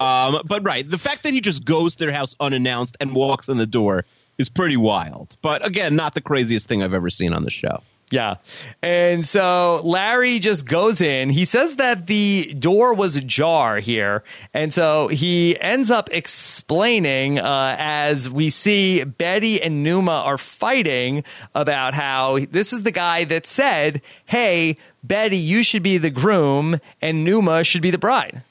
[0.00, 3.48] um, but right, the fact that he just goes to their house unannounced and walks
[3.48, 4.04] in the door
[4.38, 5.36] is pretty wild.
[5.40, 7.80] But again, not the craziest thing I've ever seen on the show.
[8.10, 8.36] Yeah.
[8.82, 11.28] And so Larry just goes in.
[11.30, 14.24] He says that the door was ajar here.
[14.54, 21.22] And so he ends up explaining uh, as we see Betty and Numa are fighting
[21.54, 26.78] about how this is the guy that said, Hey, Betty, you should be the groom
[27.02, 28.42] and Numa should be the bride.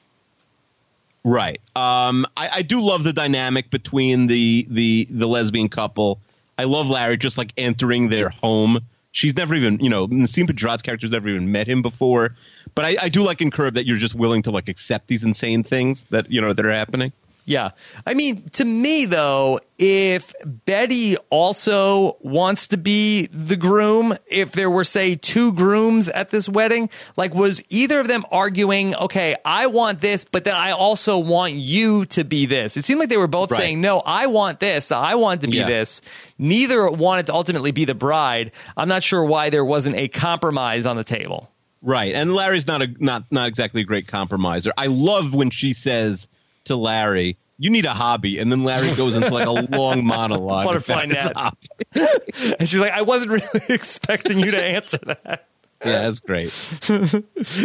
[1.23, 1.59] Right.
[1.75, 6.19] Um, I, I do love the dynamic between the the the lesbian couple.
[6.57, 8.79] I love Larry just like entering their home.
[9.17, 12.35] She's never even, you know, Nasim Pedrad's character's never even met him before.
[12.75, 15.23] But I, I do like in Curb that you're just willing to like accept these
[15.23, 17.11] insane things that you know that are happening.
[17.47, 17.69] Yeah.
[18.05, 24.69] I mean, to me, though, if Betty also wants to be the groom, if there
[24.69, 29.67] were, say, two grooms at this wedding, like, was either of them arguing, okay, I
[29.67, 32.75] want this, but then I also want you to be this?
[32.75, 33.57] It seemed like they were both Right.
[33.61, 35.69] saying, no, I want this, I want to be Yeah.
[35.69, 36.01] this.
[36.37, 38.51] Neither wanted to ultimately be the bride.
[38.75, 41.49] I'm not sure why there wasn't a compromise on the table.
[41.81, 42.13] Right.
[42.13, 44.73] And Larry's not a not not exactly a great compromiser.
[44.77, 46.27] I love when she says
[46.67, 50.65] to Larry, "You need a hobby," and then Larry goes into like a long monologue.
[50.65, 51.33] Butterfly net.
[52.59, 55.47] And she's like, I wasn't really expecting you to answer that.
[55.85, 56.51] Yeah, that's great.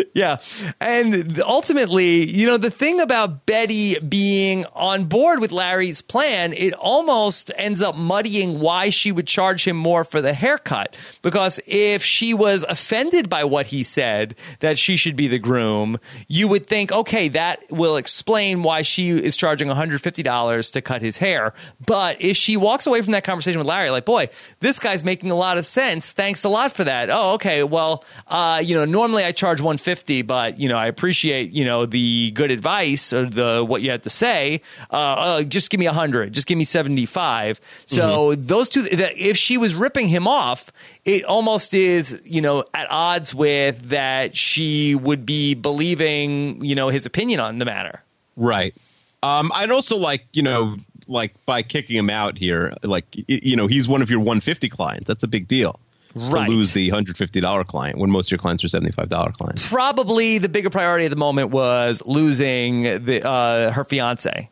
[0.14, 0.36] yeah.
[0.80, 6.74] And ultimately, you know, the thing about Betty being on board with Larry's plan, it
[6.74, 10.94] almost ends up muddying why she would charge him more for the haircut.
[11.22, 15.98] Because if she was offended by what he said, that she should be the groom,
[16.28, 21.16] you would think, okay, that will explain why she is charging $150 to cut his
[21.16, 21.54] hair.
[21.84, 24.28] But if she walks away from that conversation with Larry, like, boy,
[24.60, 26.12] this guy's making a lot of sense.
[26.12, 27.08] Thanks a lot for that.
[27.10, 27.64] Oh, okay.
[27.64, 31.86] Well, uh, you know, normally I charge 150, but you know, I appreciate you know
[31.86, 34.62] the good advice or the what you had to say.
[34.90, 36.32] Uh, uh, just give me a hundred.
[36.32, 37.60] Just give me 75.
[37.86, 38.42] So mm-hmm.
[38.42, 40.72] those two, if she was ripping him off,
[41.04, 46.88] it almost is you know at odds with that she would be believing you know
[46.88, 48.02] his opinion on the matter.
[48.36, 48.74] Right.
[49.22, 50.76] Um, I'd also like you know
[51.08, 55.08] like by kicking him out here, like you know he's one of your 150 clients.
[55.08, 55.78] That's a big deal
[56.14, 56.46] right.
[56.46, 59.68] to lose the $150 client when most of your clients are $75 clients.
[59.68, 64.48] Probably the bigger priority at the moment was losing the, uh, her fiance.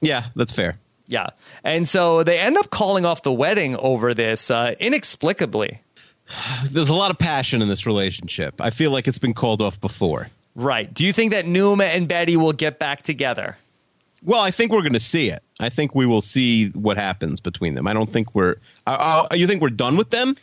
[0.00, 0.78] Yeah, that's fair.
[1.06, 1.28] Yeah.
[1.64, 5.80] And so they end up calling off the wedding over this uh, inexplicably.
[6.70, 8.60] There's a lot of passion in this relationship.
[8.60, 10.28] I feel like it's been called off before.
[10.54, 10.92] Right.
[10.92, 13.56] Do you think that Numa and Betty will get back together?
[14.24, 15.42] Well, I think we're going to see it.
[15.60, 17.86] I think we will see what happens between them.
[17.86, 18.56] I don't think we're.
[18.86, 20.36] Uh, uh, you think we're done with them?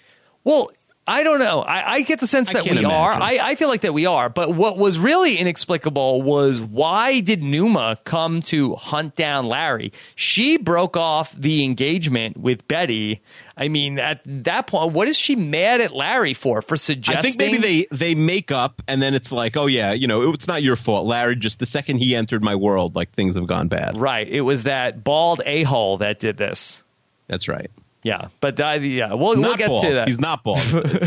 [0.45, 0.69] Well,
[1.07, 1.61] I don't know.
[1.61, 2.89] I, I, get the sense that we imagine.
[2.89, 3.11] are.
[3.11, 4.27] I, I, feel like that we are.
[4.27, 9.93] But what was really inexplicable was why did Numa come to hunt down Larry?
[10.15, 13.21] She broke off the engagement with Betty.
[13.55, 16.63] I mean, at that point, what is she mad at Larry for?
[16.63, 17.19] For suggesting?
[17.19, 20.33] I think maybe they they make up, and then it's like, oh yeah, you know,
[20.33, 21.35] it's not your fault, Larry.
[21.35, 23.95] Just the second he entered my world, like things have gone bad.
[23.95, 24.27] Right.
[24.27, 26.83] It was that bald a hole that did this.
[27.27, 27.69] That's right.
[28.05, 29.83] Yeah, but yeah, we'll, we'll get bald.
[29.83, 30.07] to that.
[30.07, 30.59] He's not bald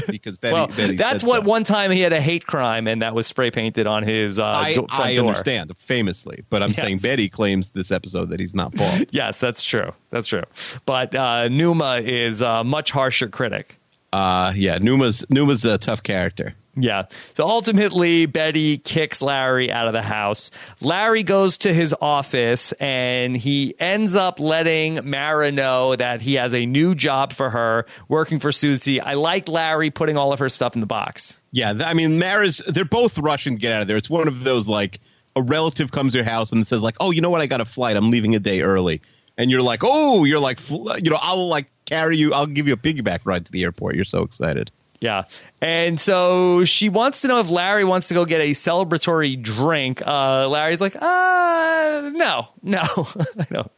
[0.08, 0.52] because Betty.
[0.52, 1.48] well, Betty that's what so.
[1.48, 4.40] one time he had a hate crime and that was spray painted on his.
[4.40, 6.80] Uh, I, do- I understand famously, but I'm yes.
[6.80, 9.04] saying Betty claims this episode that he's not bald.
[9.12, 9.92] yes, that's true.
[10.10, 10.42] That's true.
[10.86, 13.78] But uh, Numa is a much harsher critic.
[14.12, 16.56] Uh, yeah, Numa's Numa's a tough character.
[16.80, 17.06] Yeah.
[17.34, 20.52] So ultimately, Betty kicks Larry out of the house.
[20.80, 26.54] Larry goes to his office and he ends up letting Mara know that he has
[26.54, 29.00] a new job for her working for Susie.
[29.00, 31.36] I like Larry putting all of her stuff in the box.
[31.50, 31.74] Yeah.
[31.80, 33.96] I mean, Mara's, they're both rushing to get out of there.
[33.96, 35.00] It's one of those like
[35.34, 37.40] a relative comes to your house and says, like, oh, you know what?
[37.40, 37.96] I got a flight.
[37.96, 39.02] I'm leaving a day early.
[39.36, 42.34] And you're like, oh, you're like, you know, I'll like carry you.
[42.34, 43.96] I'll give you a piggyback ride to the airport.
[43.96, 44.70] You're so excited.
[45.00, 45.24] Yeah.
[45.60, 50.04] And so she wants to know if Larry wants to go get a celebratory drink.
[50.06, 52.80] Uh, Larry's like, uh, no, no,
[53.38, 53.70] I don't.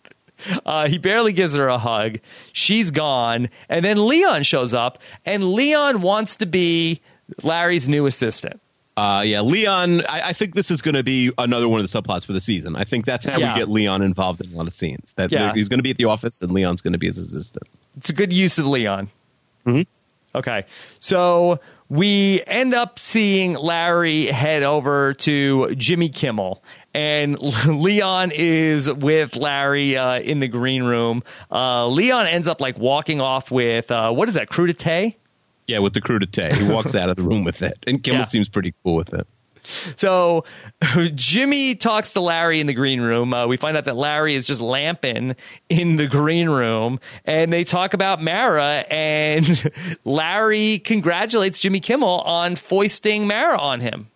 [0.64, 2.18] Uh, he barely gives her a hug.
[2.52, 3.50] She's gone.
[3.68, 7.02] And then Leon shows up, and Leon wants to be
[7.42, 8.60] Larry's new assistant.
[8.96, 10.04] Uh, yeah, Leon.
[10.06, 12.40] I, I think this is going to be another one of the subplots for the
[12.40, 12.76] season.
[12.76, 13.54] I think that's how yeah.
[13.54, 15.14] we get Leon involved in a lot of scenes.
[15.14, 15.52] That yeah.
[15.52, 17.66] he's going to be at the office, and Leon's going to be his assistant.
[17.96, 19.08] It's a good use of Leon.
[19.66, 19.82] Mm-hmm.
[20.34, 20.64] Okay.
[21.00, 26.62] So we end up seeing Larry head over to Jimmy Kimmel.
[26.94, 31.22] And Leon is with Larry uh, in the green room.
[31.50, 35.16] Uh, Leon ends up like walking off with uh, what is that crudité?
[35.66, 36.52] Yeah, with the crudité.
[36.52, 38.24] He walks out of the room with it, and Kimmel yeah.
[38.24, 39.26] seems pretty cool with it.
[39.96, 40.44] So
[41.14, 43.32] Jimmy talks to Larry in the green room.
[43.34, 45.36] Uh, we find out that Larry is just lamping
[45.68, 48.84] in the green room, and they talk about Mara.
[48.90, 49.70] And
[50.04, 54.08] Larry congratulates Jimmy Kimmel on foisting Mara on him.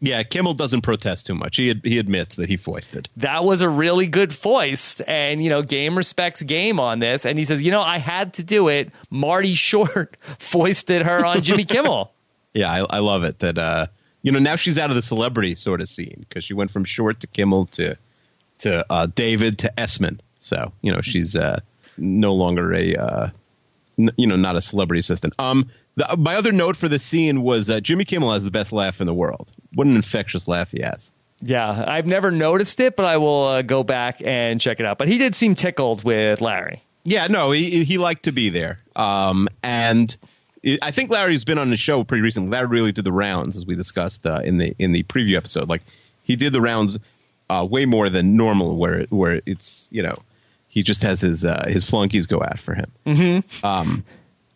[0.00, 1.56] Yeah, Kimmel doesn't protest too much.
[1.56, 3.08] He he admits that he foisted.
[3.16, 7.26] That was a really good foist, and you know, game respects game on this.
[7.26, 8.92] And he says, you know, I had to do it.
[9.10, 12.12] Marty Short foisted her on Jimmy Kimmel.
[12.54, 13.58] yeah, I, I love it that.
[13.58, 13.86] Uh,
[14.22, 16.84] you know, now she's out of the celebrity sort of scene because she went from
[16.84, 17.96] Short to Kimmel to
[18.58, 20.18] to uh, David to Essman.
[20.38, 21.60] So you know, she's uh,
[21.96, 23.28] no longer a uh,
[23.98, 25.34] n- you know not a celebrity assistant.
[25.38, 28.72] Um, the, my other note for the scene was uh, Jimmy Kimmel has the best
[28.72, 29.52] laugh in the world.
[29.74, 31.12] What an infectious laugh he has.
[31.40, 34.98] Yeah, I've never noticed it, but I will uh, go back and check it out.
[34.98, 36.82] But he did seem tickled with Larry.
[37.04, 38.80] Yeah, no, he he liked to be there.
[38.96, 40.14] Um, and
[40.82, 42.50] I think Larry's been on the show pretty recently.
[42.50, 45.68] Larry really did the rounds, as we discussed uh, in the in the preview episode.
[45.68, 45.82] Like
[46.22, 46.98] he did the rounds
[47.48, 50.18] uh, way more than normal, where where it's you know
[50.68, 52.90] he just has his uh, his flunkies go out for him.
[53.06, 53.66] Mm-hmm.
[53.66, 54.04] Um,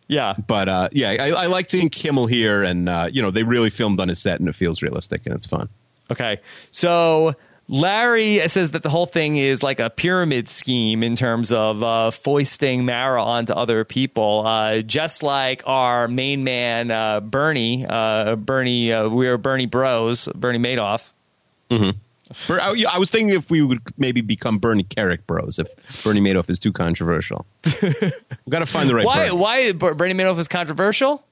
[0.07, 3.43] yeah, but uh, yeah, I, I like seeing Kimmel here, and uh, you know they
[3.43, 5.69] really filmed on his set, and it feels realistic and it's fun.
[6.11, 6.39] Okay,
[6.71, 7.35] so
[7.67, 12.11] Larry says that the whole thing is like a pyramid scheme in terms of uh,
[12.11, 17.85] foisting Mara onto other people, uh, just like our main man uh, Bernie.
[17.87, 21.11] Uh, Bernie, uh, we're Bernie Bros, Bernie Madoff.
[22.47, 25.59] Ber- I, I was thinking if we would maybe become Bernie Kerik Bros.
[25.59, 27.45] If Bernie Madoff is too controversial,
[27.81, 28.11] we've
[28.49, 29.05] got to find the right.
[29.05, 29.29] Why?
[29.29, 29.37] Bernie.
[29.37, 31.23] Why Bernie Madoff is controversial?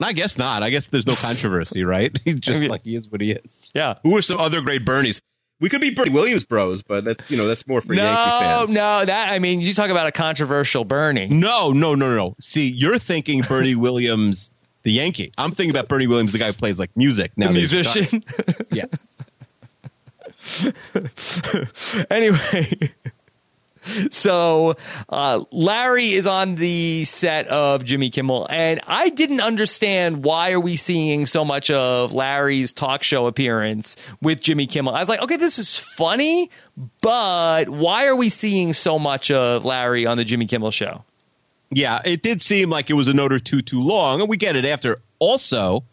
[0.00, 0.62] I guess not.
[0.62, 2.16] I guess there's no controversy, right?
[2.24, 3.70] He's just I mean- like he is what he is.
[3.74, 3.94] Yeah.
[4.02, 5.20] Who are some other great Bernies?
[5.60, 8.40] We could be Bernie Williams Bros, but that's you know that's more for Yankee No,
[8.40, 8.74] fans.
[8.74, 9.04] no.
[9.04, 11.28] That I mean, you talk about a controversial Bernie.
[11.28, 12.34] No, no, no, no.
[12.40, 14.50] See, you're thinking Bernie Williams,
[14.82, 15.30] the Yankee.
[15.38, 17.30] I'm thinking about Bernie Williams, the guy who plays like music.
[17.36, 18.24] Now the musician.
[18.72, 18.86] Yeah.
[22.10, 22.92] anyway,
[24.10, 24.76] so
[25.08, 30.60] uh, Larry is on the set of Jimmy Kimmel, and I didn't understand why are
[30.60, 34.94] we seeing so much of Larry's talk show appearance with Jimmy Kimmel.
[34.94, 36.50] I was like, okay, this is funny,
[37.00, 41.04] but why are we seeing so much of Larry on the Jimmy Kimmel show?
[41.70, 44.36] Yeah, it did seem like it was a note or two too long, and we
[44.36, 45.00] get it after.
[45.18, 45.84] Also,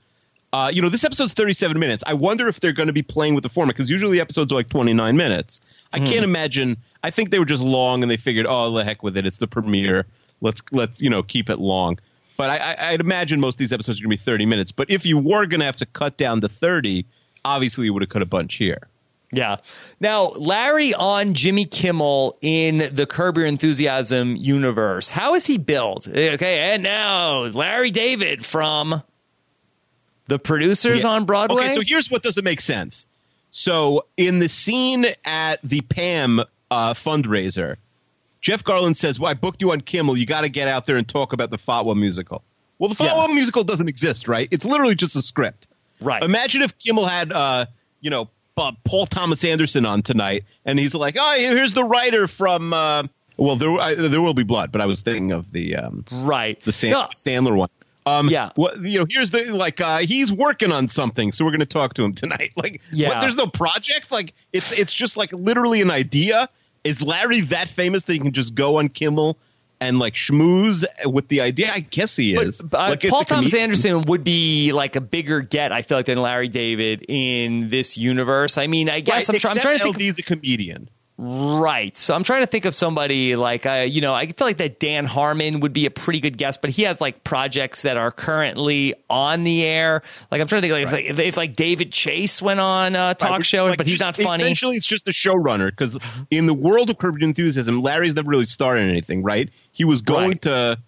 [0.54, 2.04] uh, you know, this episode's 37 minutes.
[2.06, 4.56] I wonder if they're going to be playing with the format because usually episodes are
[4.56, 5.62] like 29 minutes.
[5.94, 6.78] I can't imagine.
[7.04, 9.26] I think they were just long, and they figured, oh, the heck with it.
[9.26, 10.06] It's the premiere.
[10.42, 12.00] Let's let's you know keep it long.
[12.38, 14.72] But I, I, I'd imagine most of these episodes are going to be 30 minutes.
[14.72, 17.06] But if you were going to have to cut down to 30,
[17.46, 18.88] obviously you would have cut a bunch here.
[19.32, 19.58] Yeah.
[20.00, 25.10] Now, Larry on Jimmy Kimmel in the Curb Your Enthusiasm universe.
[25.10, 26.08] How is he built?
[26.08, 29.04] Okay, and now Larry David from
[30.28, 31.10] the producers Yeah.
[31.12, 31.66] on Broadway.
[31.66, 33.06] Okay, so here's what doesn't make sense.
[33.52, 36.42] So in the scene at the Pam
[36.72, 37.76] uh, fundraiser,
[38.42, 40.18] Jeff Garlin says, "Well, I booked you on Kimmel.
[40.18, 42.42] You got to get out there and talk about the Fatwa musical."
[42.80, 43.34] Well, the Fatwa Yeah.
[43.36, 44.48] musical doesn't exist, right?
[44.50, 45.68] It's literally just a script.
[46.00, 46.24] right.
[46.24, 47.68] Imagine if Kimmel had, uh,
[48.00, 52.28] you know, uh, Paul Thomas Anderson on tonight, and he's like, "Oh, here's the writer
[52.28, 53.04] from." Uh,
[53.38, 56.60] well, there, I, there will be blood, but I was thinking of the um, right.
[56.62, 57.70] the San- No, Sandler one.
[58.08, 58.50] Um, Yeah.
[58.56, 59.06] What you know?
[59.08, 59.80] Here's the like.
[59.80, 62.52] Uh, he's working on something, so we're going to talk to him tonight.
[62.56, 63.10] Like, Yeah.
[63.10, 64.12] what, there's no project.
[64.12, 66.50] Like, it's it's just like literally an idea.
[66.84, 69.38] Is Larry that famous that he can just go on Kimmel
[69.80, 71.72] and like schmooze with the idea?
[71.74, 72.62] I guess he is.
[72.62, 73.54] but, uh, like, Paul Thomas.
[73.54, 77.98] Anderson would be like a bigger get, I feel like, than Larry David in this
[77.98, 78.58] universe.
[78.58, 79.96] I mean, I guess Right, I'm, try- I'm trying to think.
[79.98, 80.90] LD is a comedian.
[81.24, 81.96] Right.
[82.00, 84.80] So I'm trying to think of somebody like, uh, you know, I feel like that
[84.80, 88.10] Dan Harmon would be a pretty good guest, but he has like projects that are
[88.12, 90.02] currently on the air.
[90.32, 93.30] Like I'm trying to think like, if, if, like David Chase went on a talk
[93.38, 94.42] Right, show, like, but he's just- not funny.
[94.42, 95.96] Essentially, it's just a showrunner because
[96.32, 99.48] in the world of Curb Your Enthusiasm, Larry's never really started anything, right?
[99.74, 100.42] He was going Right.
[100.42, 100.80] to,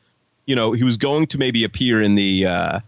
[0.47, 2.47] you know, he was going to maybe appear in the.
[2.47, 2.79] Uh,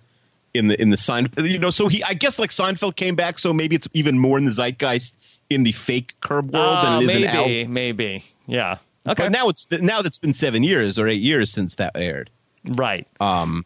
[0.56, 3.40] in the in the sign, you know, so he I guess like Seinfeld came back,
[3.40, 5.18] so maybe it's even more in the zeitgeist
[5.50, 7.70] in the fake Curb world Oh, than it is in maybe, Al.
[7.70, 8.26] maybe.
[8.48, 8.78] Yeah.
[9.08, 9.24] Okay.
[9.26, 12.30] But now it's now that's been seven years or eight years since that aired.
[12.68, 13.08] right.
[13.20, 13.66] Um.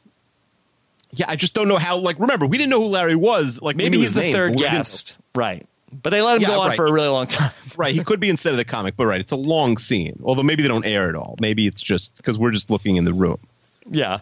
[1.12, 1.98] Yeah, I just don't know how.
[1.98, 3.62] Like, remember, we didn't know who Larry was.
[3.64, 4.80] Like, maybe he's the name, third but we didn't know.
[4.80, 5.18] guest.
[5.34, 5.66] Right.
[5.92, 6.76] But they let him Yeah, go on right.
[6.76, 7.52] for a really long time.
[7.78, 10.20] Right, he could be instead of the comic, but right, it's a long scene.
[10.24, 11.36] Although maybe they don't air it all.
[11.40, 13.38] Maybe it's just because we're just looking in the room.
[13.92, 14.20] Yeah.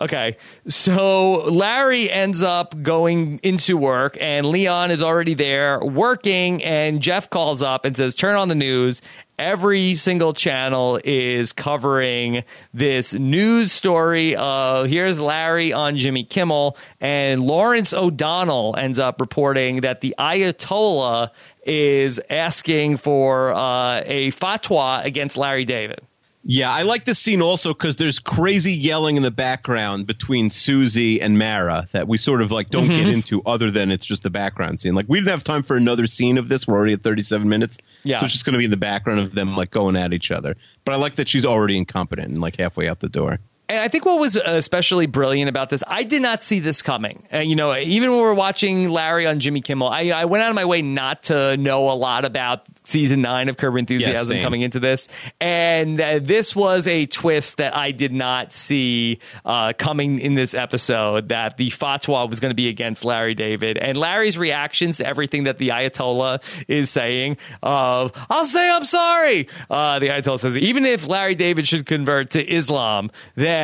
[0.00, 0.36] Okay.
[0.68, 6.62] So Larry ends up going into work, and Leon is already there working.
[6.64, 9.02] And Jeff calls up and says, Turn on the news.
[9.38, 16.76] Every single channel is covering this news story of here's Larry on Jimmy Kimmel.
[17.00, 21.30] And Lawrence O'Donnell ends up reporting that the Ayatollah
[21.64, 26.00] is asking for uh, a fatwa against Larry David.
[26.44, 31.20] Yeah, I like this scene also because there's crazy yelling in the background between Susie
[31.20, 33.04] and Mara that we sort of like don't Mm-hmm.
[33.04, 34.94] get into other than it's just a background scene.
[34.96, 36.66] Like we didn't have time for another scene of this.
[36.66, 37.78] We're already at 37 minutes.
[38.02, 38.16] Yeah.
[38.16, 40.32] So it's just going to be in the background of them like going at each
[40.32, 40.56] other.
[40.84, 43.38] But I like that she's already incompetent and like halfway out the door.
[43.72, 47.26] And I think what was especially brilliant about this, I did not see this coming.
[47.32, 50.44] Uh, you know, even when we were watching Larry on Jimmy Kimmel, I, I went
[50.44, 54.34] out of my way not to know a lot about season nine of Curb Enthusiasm
[54.34, 54.42] same.
[54.42, 55.08] coming into this.
[55.40, 60.52] And uh, this was a twist that I did not see uh, coming in this
[60.52, 63.78] episode that the fatwa was going to be against Larry David.
[63.78, 69.48] And Larry's reactions to everything that the Ayatollah is saying of, I'll say I'm sorry.
[69.70, 73.61] Uh, the Ayatollah says, even if Larry David should convert to Islam, then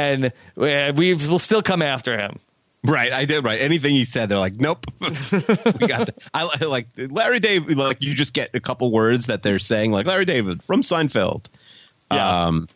[0.57, 2.38] uh, we will still come after him.
[2.84, 3.61] Right, I did right.
[3.61, 4.86] Anything he said, they're like, nope.
[5.01, 6.18] we got that.
[6.32, 7.76] I like Larry David.
[7.76, 11.49] Like you just get a couple words that they're saying, like Larry David from Seinfeld.
[12.11, 12.46] Yeah.
[12.46, 12.68] Um,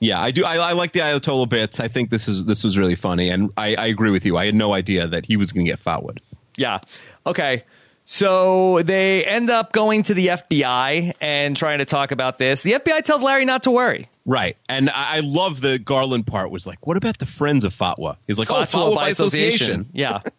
[0.00, 0.44] yeah, I do.
[0.44, 1.78] I, I like the Ayatollah bits.
[1.78, 4.36] I think this is this was really funny, and I, I agree with you.
[4.36, 6.20] I had no idea that he was going to get fouled.
[6.56, 6.80] Yeah.
[7.24, 7.62] Okay.
[8.04, 12.62] So they end up going to the FBI and trying to talk about this.
[12.62, 14.08] The FBI tells Larry not to worry.
[14.26, 14.56] Right.
[14.68, 18.16] And I, love the Garlin part was like, what about the friends of Fatwa?
[18.26, 19.88] He's like, oh, Fatwa by association.
[19.92, 20.20] Yeah.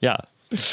[0.00, 0.18] Yeah.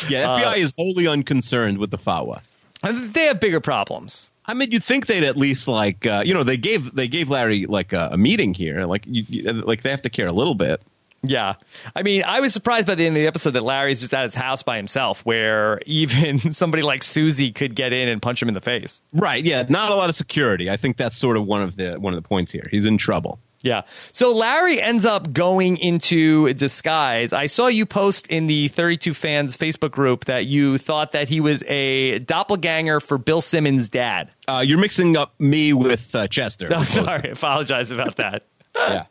[0.10, 2.42] Yeah, FBI is wholly unconcerned with the Fatwa.
[2.84, 4.30] They have bigger problems.
[4.46, 7.30] I mean, you'd think they'd at least like, uh, you know, they gave they gave
[7.30, 10.34] Larry like a, a meeting here, like you, you- like they have to care a
[10.34, 10.82] little bit.
[11.24, 11.54] Yeah.
[11.96, 14.24] I mean, I was surprised by the end of the episode that Larry's just at
[14.24, 18.48] his house by himself, where even somebody like Susie could get in and punch him
[18.48, 19.02] in the face.
[19.14, 19.44] Right?
[19.44, 20.70] Yeah, not a lot of security.
[20.70, 22.68] I think that's sort of one of the one of the points here.
[22.72, 23.40] He's in trouble.
[23.64, 23.84] Yeah.
[24.12, 27.32] So Larry ends up going into disguise.
[27.32, 31.40] I saw you post in the 32 fans Facebook group that you thought that he
[31.40, 34.32] was a doppelganger for Bill Simmons' dad.
[34.48, 36.70] Uh, you're mixing up me with uh, Chester.
[36.76, 37.30] Oh, sorry.
[37.30, 38.48] Apologize about that.
[38.76, 39.06] Yeah.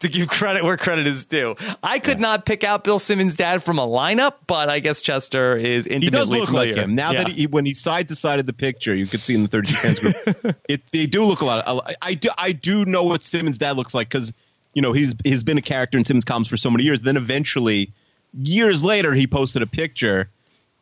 [0.00, 1.56] To give credit where credit is due.
[1.82, 5.56] I could not pick out Bill Simmons' dad from a lineup, but I guess Chester
[5.56, 6.74] is intimately He does look familiar.
[6.74, 6.94] like him.
[6.94, 7.24] Now Yeah.
[7.24, 9.48] that he, when he side to side of the picture, you could see in the
[9.48, 11.66] 32 fans group, it, they do look a lot.
[11.66, 14.32] lot- I do, I do know what Simmons' dad looks like because
[14.74, 17.00] you know he's he's been a character in Simmons columns for so many years.
[17.02, 17.92] Then eventually,
[18.32, 20.30] years later, he posted a picture,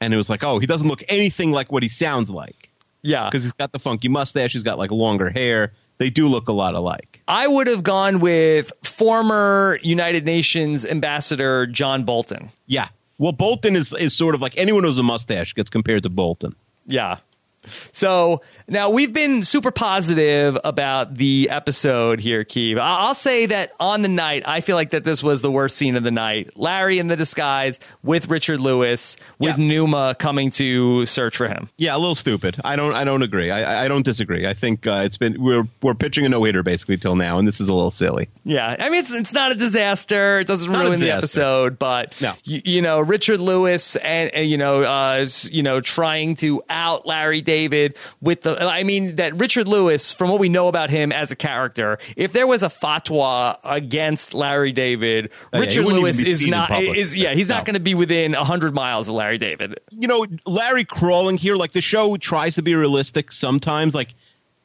[0.01, 2.71] and it was like, oh, he doesn't look anything like what he sounds like
[3.03, 3.25] yeah.
[3.29, 5.73] because he's got the funky mustache, he's got like longer hair.
[5.99, 7.23] They do look a lot alike.
[7.27, 12.51] I would have gone with former United Nations ambassador John Bolton.
[12.67, 12.89] Yeah.
[13.19, 16.09] Well, Bolton is is sort of like anyone who has a mustache gets compared to
[16.09, 16.55] Bolton.
[16.87, 17.19] Yeah.
[17.93, 22.79] So now we've been super positive about the episode here, Keeve.
[22.79, 25.77] I- I'll say that on the night, I feel like that this was the worst
[25.77, 26.51] scene of the night.
[26.57, 29.65] Larry in the disguise with Richard Lewis, with Yeah.
[29.67, 31.69] Numa coming to search for him.
[31.79, 32.57] Yeah, a little stupid.
[32.65, 32.95] I don't.
[32.95, 33.51] I don't agree.
[33.51, 34.47] I, I don't disagree.
[34.47, 37.47] I think uh, it's been we're we're pitching a no hitter basically till now, and
[37.49, 38.29] this is a little silly.
[38.45, 40.41] Yeah, I mean it's, it's not a disaster.
[40.41, 42.33] It doesn't Not ruin the episode, but No.
[42.47, 47.07] y- you know Richard Lewis and, and, you know uh, you know trying to out
[47.07, 48.63] Larry David with the.
[48.63, 52.33] I mean that Richard Lewis, from what we know about him as a character, if
[52.33, 57.35] there was a fatwa against Larry David, Oh, Richard wouldn't Lewis is not is yeah
[57.35, 59.81] he's not going to be within hundred miles of Larry David.
[59.91, 63.95] You know, Larry crawling here, like the show tries to be realistic sometimes.
[63.95, 64.15] Like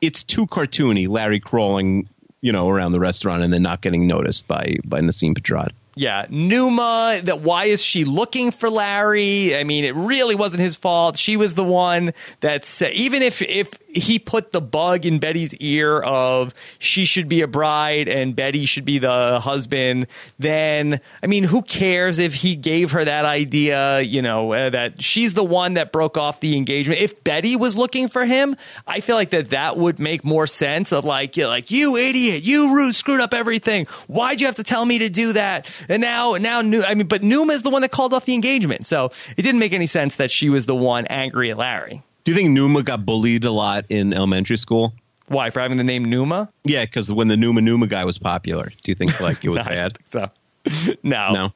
[0.01, 1.07] it's too cartoony.
[1.07, 2.09] Larry crawling,
[2.41, 5.71] you know, around the restaurant and then not getting noticed by by Nasim Pedrad.
[5.95, 7.21] Yeah, Numa.
[7.23, 9.55] That why is she looking for Larry?
[9.55, 11.17] I mean, it really wasn't his fault.
[11.17, 15.53] She was the one that said, even if if he put the bug in Betty's
[15.55, 20.07] ear of she should be a bride and Betty should be the husband,
[20.39, 24.01] then I mean, who cares if he gave her that idea?
[24.01, 27.01] You know, uh, that she's the one that broke off the engagement.
[27.01, 28.55] If Betty was looking for him,
[28.87, 30.91] I feel like that that would make more sense.
[30.91, 33.85] Of like, you like you idiot, you Rude screwed up everything.
[34.07, 35.69] Why'd you have to tell me to do that?
[35.89, 38.33] And now, now, Nu- I mean, but Numa is the one that called off the
[38.33, 42.01] engagement, so it didn't make any sense that she was the one angry at Larry.
[42.23, 44.93] Do you think Numa got bullied a lot in elementary school?
[45.27, 46.49] Why for having the name Numa?
[46.63, 49.57] Yeah, because when the Numa Numa guy was popular, do you think like it was
[49.57, 49.97] don't bad?
[50.11, 50.29] So,
[51.03, 51.31] no.
[51.31, 51.53] No.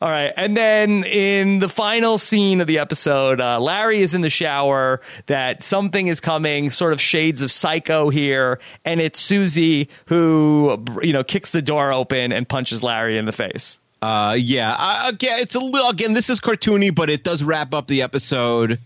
[0.00, 0.32] All right.
[0.36, 5.00] And then in the final scene of the episode, uh, Larry is in the shower,
[5.26, 8.60] that something is coming, sort of shades of psycho here.
[8.84, 13.32] And it's Susie who, you know, kicks the door open and punches Larry in the
[13.32, 13.78] face.
[14.00, 14.74] Uh, yeah.
[14.76, 15.90] I, again, it's a little.
[15.90, 18.80] Again, this is cartoony, but it does wrap up the episode.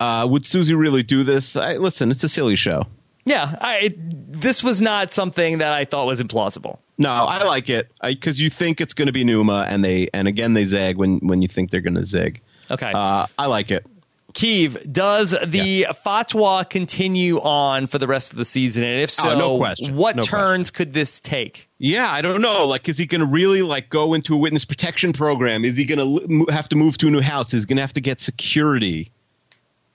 [0.00, 1.56] Uh, would Susie really do this?
[1.56, 2.86] I, listen, it's a silly show.
[3.26, 3.54] Yeah.
[3.60, 6.78] I, it, this was not something that I thought was implausible.
[6.96, 10.26] No, I like it because you think it's going to be Numa, and they and
[10.26, 12.40] again they zag when when you think they're going to zig.
[12.70, 12.90] Okay.
[12.94, 13.84] Uh, I like it.
[14.32, 18.84] Keeve, does the fatwa continue on for the rest of the season?
[18.84, 19.94] And if so, Oh, no question.
[19.96, 21.70] what No turns could this take?
[21.78, 22.66] Yeah, I don't know.
[22.66, 25.64] Like, is he going to really like go into a witness protection program?
[25.64, 27.54] Is he going to have to move to a new house?
[27.54, 29.10] Is he going to have to get security?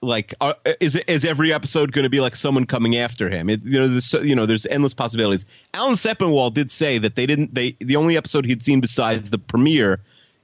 [0.03, 3.49] Like, are, is is every episode going to be like someone coming after him?
[3.49, 5.45] It, you know, there's you know, there's endless possibilities.
[5.75, 7.53] Alan Sepinwall did say that they didn't.
[7.53, 9.99] They the only episode he'd seen besides the premiere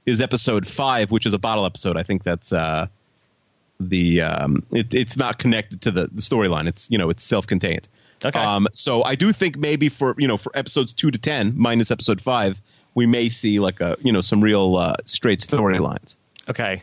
[0.06, 1.96] is episode five, which is a bottle episode.
[1.96, 2.86] I think that's uh,
[3.80, 6.68] the um, it, it's not connected to the, the storyline.
[6.68, 7.88] It's you know, it's self contained.
[8.24, 8.38] Okay.
[8.38, 11.90] Um, so I do think maybe for you know for episodes two to ten minus
[11.90, 12.60] episode five,
[12.94, 16.16] we may see like a you know some real uh, straight storylines.
[16.48, 16.82] Okay.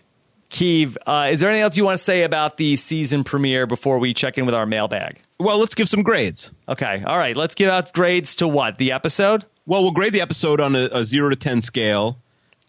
[0.49, 3.99] Keeve, uh, is there anything else you want to say about the season premiere before
[3.99, 5.19] we check in with our mailbag?
[5.39, 6.51] Well, let's give some grades.
[6.69, 7.03] Okay.
[7.05, 7.35] All right.
[7.35, 8.77] Let's give out grades to what?
[8.77, 9.43] The episode?
[9.65, 12.17] Well, we'll grade the episode on a, a zero to ten scale.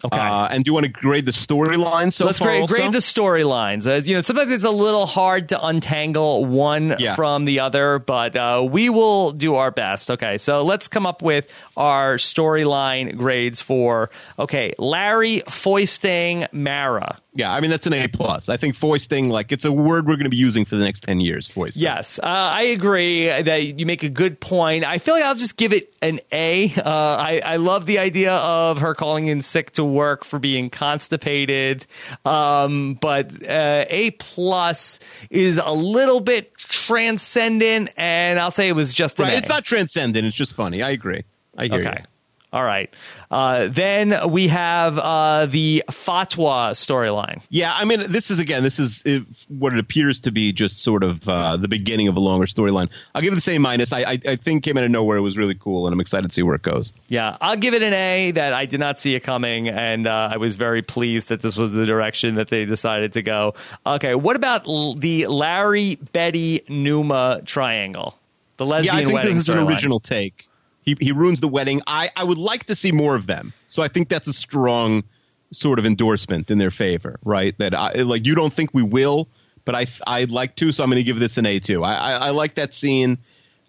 [0.04, 0.18] Okay.
[0.18, 2.48] Uh, and do you want to grade the storyline so Let's far?
[2.48, 2.74] grade, also?
[2.76, 3.86] grade the storylines.
[3.86, 7.14] As you know, sometimes it's a little hard to untangle one Yeah.
[7.14, 10.10] from the other, but uh, we will do our best.
[10.10, 17.16] Okay, so let's come up with our storyline grades for okay, Larry foisting Mara.
[17.36, 18.48] Yeah, I mean that's an A plus.
[18.48, 21.02] I think foisting, like it's a word we're going to be using for the next
[21.02, 21.48] ten years.
[21.48, 21.82] Foisting.
[21.82, 24.84] Yes, uh, I agree that you make a good point.
[24.84, 26.72] I feel like I'll just give it an A.
[26.74, 30.70] Uh, I, I love the idea of her calling in sick to work for being
[30.70, 31.86] constipated,
[32.24, 38.94] um, but uh, A plus is a little bit transcendent, and I'll say it was
[38.94, 39.34] just right.
[39.34, 39.36] A.
[39.36, 40.26] It's not transcendent.
[40.26, 40.82] It's just funny.
[40.82, 41.24] I agree.
[41.58, 41.98] I hear okay.
[41.98, 42.04] you.
[42.52, 42.92] All right.
[43.30, 47.42] Uh, then we have uh, the fatwa storyline.
[47.50, 50.78] Yeah, I mean, this is again, this is it, what it appears to be just
[50.78, 52.88] sort of uh, the beginning of a longer storyline.
[53.14, 53.92] I'll give it the same minus.
[53.92, 55.18] I, I, I think came out of nowhere.
[55.18, 56.92] It was really cool, and I'm excited to see where it goes.
[57.08, 58.30] Yeah, I'll give it an A.
[58.30, 61.56] That I did not see it coming, and uh, I was very pleased that this
[61.56, 63.54] was the direction that they decided to go.
[63.84, 68.16] Okay, what about l- the Larry Betty Numa triangle?
[68.56, 70.48] The lesbian Yeah, I think wedding this is an original take.
[70.86, 71.82] He he ruins the wedding.
[71.86, 73.52] I I would like to see more of them.
[73.68, 75.02] So I think that's a strong
[75.52, 77.56] sort of endorsement in their favor, right?
[77.58, 79.28] That I like you don't think we will,
[79.64, 80.72] but I I'd like to.
[80.72, 81.82] So I'm going to give this an A too.
[81.82, 83.18] I, I I like that scene.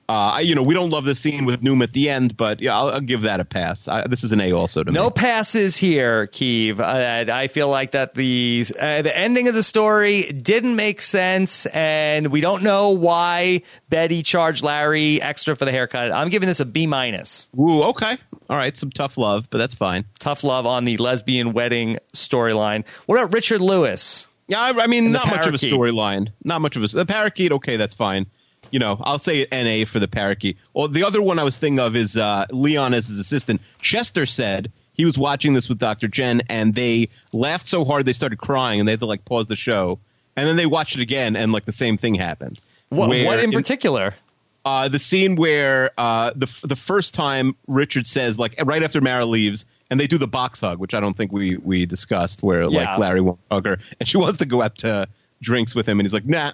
[0.10, 2.62] Uh, I, you know, we don't love the scene with Noom at the end, but
[2.62, 3.90] yeah, I'll, I'll give that a pass.
[3.90, 5.12] I, this is an A also to No me.
[5.14, 6.80] passes here, Keeve.
[6.80, 11.66] Uh, I feel like that the uh, the ending of the story didn't make sense,
[11.68, 16.14] and we don't know why Betty charged Larry extra for the haircut.
[16.14, 17.50] I'm giving this a B minus.
[17.60, 18.18] Ooh, okay,
[18.50, 20.06] all right, some tough love, but that's fine.
[20.20, 22.86] Tough love on the lesbian wedding storyline.
[23.08, 24.26] What about Richard Lewis?
[24.48, 26.30] Yeah, I, I mean, And the not much of a storyline.
[26.46, 27.52] Not much of a the parakeet.
[27.52, 28.28] Okay, that's fine.
[28.72, 30.58] You know, I'll say NA for the parakeet.
[30.74, 33.62] Well, the other one I was thinking of is uh, Leon as his assistant.
[33.82, 36.08] Chester said he was watching this with Dr.
[36.08, 39.48] Jen, and they laughed so hard they started crying, and they had to like pause
[39.48, 40.00] the show,
[40.36, 42.60] and then they watched it again, and like the same thing happened.
[42.90, 44.16] What, what in particular?
[44.66, 49.26] uh, the scene where uh, the the first time Richard says like right after Mara
[49.26, 52.64] leaves and they do the box hug, which I don't think we we discussed, where
[52.64, 52.70] Yeah.
[52.92, 55.08] like Larry won't hug her and she wants to go out to
[55.42, 56.52] drinks with him and he's like nah,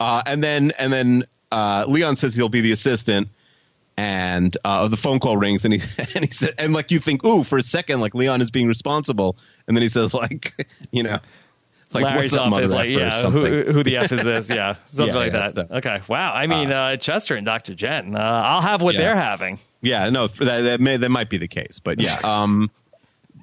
[0.00, 3.28] uh, and then and then uh, Leon says he'll be the assistant.
[3.96, 5.80] And uh, the phone call rings, and he
[6.16, 8.66] and he said, and like you think, ooh, for a second, like Leon is being
[8.66, 9.36] responsible,
[9.68, 10.52] and then he says, like,
[10.90, 11.20] you know,
[11.92, 14.50] like Larry's what's up, off mother like, yeah, who, who the F is this?
[14.50, 15.52] Yeah, something Yeah, like yeah, that.
[15.52, 16.34] so- okay, wow.
[16.34, 17.72] I mean, uh, Chester and Dr.
[17.76, 19.60] Jen, uh, I'll have what they're having.
[19.80, 22.72] Yeah, no, that that, may, that might be the case, but yeah, um,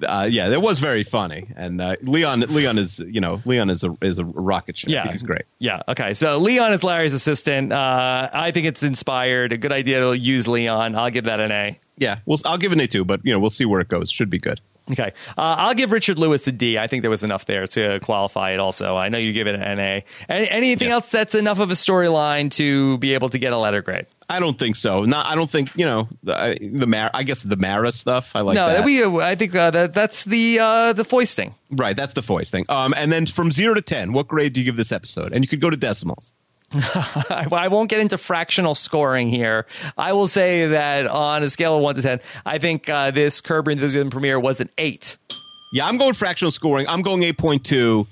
[0.04, 3.84] uh, yeah, that was very funny, and uh, Leon, Leon is, you know, Leon is
[3.84, 4.90] a is a rocket ship.
[4.90, 5.42] Yeah, he's great.
[5.58, 5.82] Yeah.
[5.88, 6.14] Okay.
[6.14, 7.72] So Leon is Larry's assistant.
[7.72, 9.52] Uh, I think it's inspired.
[9.52, 10.94] A good idea to use Leon.
[10.96, 11.78] I'll give that an A.
[11.98, 13.04] Yeah, well, I'll give it an A too.
[13.04, 14.10] but you know, we'll see where it goes.
[14.10, 14.60] Should be good.
[14.90, 15.12] Okay.
[15.38, 16.76] Uh, I'll give Richard Lewis a D.
[16.76, 18.96] I think there was enough there to qualify it also.
[18.96, 20.04] I know you give it an A.
[20.28, 20.94] Any, anything Yeah.
[20.94, 24.06] else that's enough of a storyline to be able to get a letter grade?
[24.32, 25.04] I don't think so.
[25.04, 28.34] Not, I don't think you know the, the Mar- I guess the Mara stuff.
[28.34, 28.82] I like no, that.
[28.82, 29.04] we.
[29.04, 31.54] I think uh, that that's the uh, the foisting.
[31.70, 32.64] right, that's the foisting.
[32.70, 35.34] Um, and then from zero to ten, what grade do you give this episode?
[35.34, 36.32] And you could go to decimals.
[36.72, 39.66] I, I won't get into fractional scoring here.
[39.98, 43.42] I will say that on a scale of one to ten, I think uh, this
[43.42, 45.18] Curb Enthusiasm premiere was an eight.
[45.74, 46.88] Yeah, I'm going fractional scoring.
[46.88, 48.06] I'm going eight point two.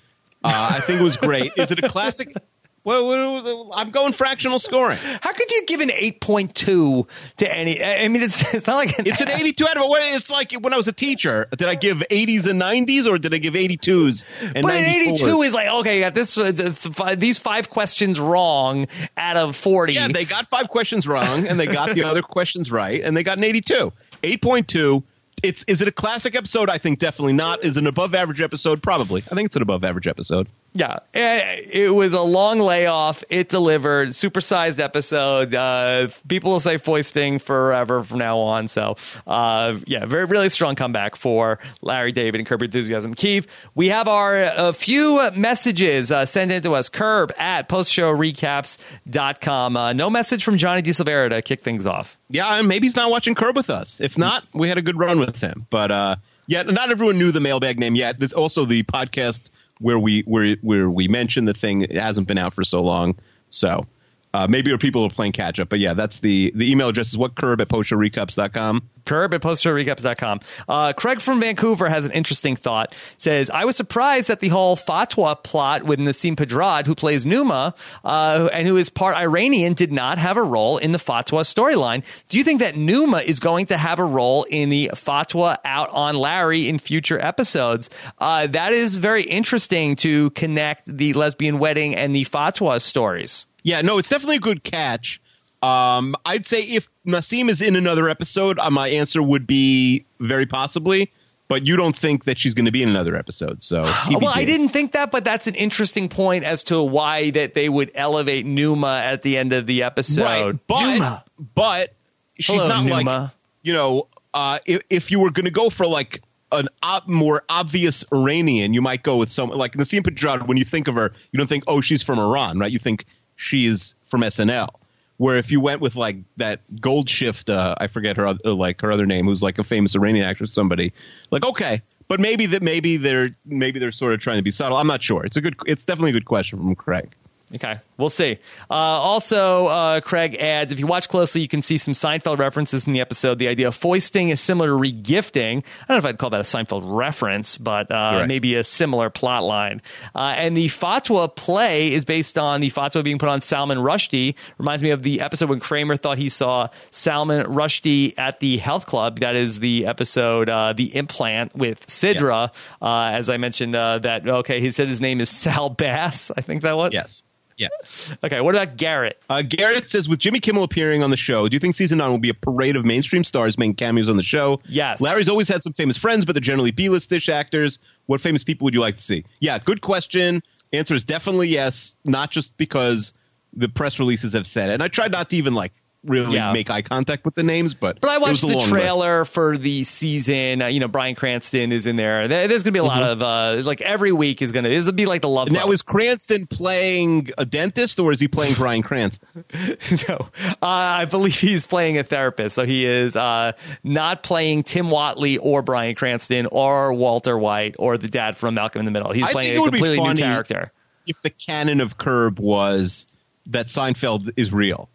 [0.45, 1.53] Uh, I think it was great.
[1.57, 2.35] Is it a classic?
[2.83, 4.97] Well, I'm going fractional scoring.
[4.99, 7.07] How could you give an eight point two
[7.37, 7.83] to any?
[7.83, 10.53] I mean, it's it's not like an, It's an 82 out of what it's like
[10.53, 11.47] when I was a teacher.
[11.57, 14.25] Did I give 80s and 90s or did I give 82s
[14.55, 16.37] and But an eighty-two is like okay, you got this.
[16.39, 19.93] Uh, the, the, these five questions wrong out of forty.
[19.93, 23.23] Yeah, they got five questions wrong and they got the other questions right and they
[23.23, 23.93] got an 82.
[24.23, 25.03] 8.2.
[25.43, 26.69] It's is it a classic episode?
[26.69, 27.65] I think definitely not.
[27.65, 28.83] Is it an above average episode?
[28.83, 29.23] Probably.
[29.31, 30.49] I think it's an above average episode.
[30.73, 33.25] Yeah, Eh, it was a long layoff.
[33.29, 35.53] It delivered supersized episode.
[35.53, 38.69] Uh, people will say foisting forever from now on.
[38.69, 38.95] So,
[39.27, 43.17] uh, yeah, very really strong comeback for Larry David and Curb Enthusiasm.
[43.17, 46.89] Keeve, we have our a few messages uh, sent in to us.
[46.89, 49.77] Curb at postshowrecaps.com.
[49.77, 52.17] Uh, no message from Johnny DeSilvera to kick things off.
[52.29, 54.01] Yeah, maybe he's not watching Curb with us.
[54.01, 55.67] If not, we had a good run with him.
[55.71, 56.17] But uh,
[56.47, 58.19] yeah, not everyone knew the mailbag name yet.
[58.19, 59.51] There's also the podcast
[59.81, 61.83] where we where where we mentioned the thing.
[61.83, 63.19] It hasn't been out for so long,
[63.49, 63.87] so
[64.33, 65.69] uh, maybe people are playing catch up.
[65.69, 68.89] But yeah, that's the the email address is what curb at postshowrecaps.com.
[69.05, 70.41] Curb at postshowrecaps.com.
[70.69, 72.95] Uh, Craig from Vancouver has an interesting thought.
[73.17, 77.75] Says, I was surprised that the whole fatwa plot with Nasim Pedrad, who plays Numa,
[78.05, 82.03] uh, and who is part Iranian, did not have a role in the fatwa storyline.
[82.29, 85.89] Do you think that Numa is going to have a role in the fatwa out
[85.91, 87.91] on Larry in future episodes?
[88.19, 93.45] Uh, that is very interesting to connect the lesbian wedding and the fatwa stories.
[93.63, 95.21] Yeah, no, it's definitely a good catch.
[95.63, 100.47] Um, I'd say if Nasim is in another episode, uh, my answer would be very
[100.47, 101.13] possibly.
[101.51, 103.61] but you don't think that she's going to be in another episode.
[103.61, 107.55] So, well, I didn't think that, but that's an interesting point as to why that
[107.55, 110.23] they would elevate Numa at the end of the episode.
[110.23, 111.25] Right, but Numa.
[111.57, 111.93] but
[112.39, 113.31] she's Hello, not like
[113.63, 116.23] you know, uh, if, if you were going to go for like
[116.53, 120.47] an ob- more obvious Iranian, you might go with someone like Nasim Pedrad.
[120.47, 122.71] When you think of her, you don't think, oh, she's from Iran, right?
[122.71, 123.07] You think
[123.41, 124.69] she is from SNL.
[125.17, 128.91] Where if you went with like that Goldshift, uh, I forget her other, like her
[128.91, 130.95] other name, who's like a famous Iranian actress, somebody
[131.31, 134.79] like okay, but maybe that maybe they're maybe they're sort of trying to be subtle.
[134.79, 135.25] I'm not sure.
[135.25, 137.15] It's a good, it's definitely a good question from Craig.
[137.53, 138.39] Okay, we'll see.
[138.71, 142.87] Uh, also, uh, Craig adds, if you watch closely, you can see some Seinfeld references
[142.87, 143.41] in the episode.
[143.41, 145.59] The idea of foisting is similar to regifting.
[145.59, 148.29] I don't know if I'd call that a Seinfeld reference, but uh, Right.
[148.29, 149.83] maybe a similar plot line.
[150.15, 154.37] Uh, and the Fatwa play is based on the Fatwa being put on Salman Rushdie.
[154.59, 158.87] Reminds me of the episode when Kramer thought he saw Salman Rushdie at the health
[158.87, 159.19] club.
[159.21, 162.53] That is the episode, uh, The Implant with Sidra.
[162.81, 166.31] Uh, as I mentioned, uh, that, okay, he said his name is Sal Bass.
[166.37, 166.93] I think that was.
[166.93, 167.23] Yes,
[167.61, 168.17] yes.
[168.25, 169.23] Okay, what about Garrett?
[169.29, 172.11] Uh, Garrett says, with Jimmy Kimmel appearing on the show, do you think season nine
[172.11, 174.61] will be a parade of mainstream stars making cameos on the show?
[174.67, 175.01] Yes.
[175.01, 177.79] Larry's always had some famous friends, but they're generally B-list dish actors.
[178.07, 179.25] What famous people would you like to see?
[179.41, 180.43] Yeah, good question.
[180.73, 183.13] Answer is definitely yes, not just because
[183.53, 184.75] the press releases have said it.
[184.75, 185.73] And I tried not to even like
[186.05, 186.53] really Yeah.
[186.53, 188.69] make eye contact with the names, but But I watched the long list.
[188.71, 190.63] trailer for the season.
[190.63, 192.27] Uh, you know, Bryan Cranston is in there.
[192.27, 194.71] There- There's going to be a lot of uh, like every week is going to.
[194.71, 195.49] This will be like the love.
[195.49, 195.57] Mm-hmm.
[195.57, 199.45] Now is Cranston playing a dentist or is he playing Bryan Cranston?
[200.09, 202.55] no, uh, I believe he's playing a therapist.
[202.55, 203.53] So he is uh,
[203.85, 208.81] not playing Tim Whatley or Bryan Cranston or Walter White or the dad from Malcolm
[208.81, 209.13] in the Middle.
[209.13, 210.73] He's I playing a it would be completely new character.
[211.07, 213.07] if the canon of Curb was
[213.47, 214.89] that Seinfeld is real.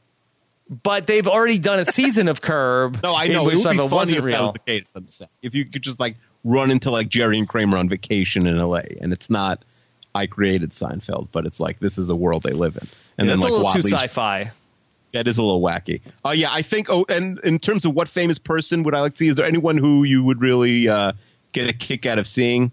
[0.70, 3.02] But they've already done a season of Curb.
[3.04, 4.44] No, I know it would be funny wasn't if that real.
[4.44, 4.94] was the case.
[4.96, 8.46] I'm saying if you could just like run into like Jerry and Kramer on vacation
[8.48, 8.84] in L.A.
[9.02, 9.64] and it's not
[10.16, 12.88] I created Seinfeld, but it's like this is the world they live in,
[13.18, 14.52] and Yeah, then like a little too sci-fi.
[15.12, 16.02] That is a little wacky.
[16.24, 16.90] Oh yeah, I think.
[16.90, 19.28] Oh, and in terms of what famous person would I like to see?
[19.28, 21.14] Is there anyone who you would really uh,
[21.54, 22.72] get a kick out of seeing?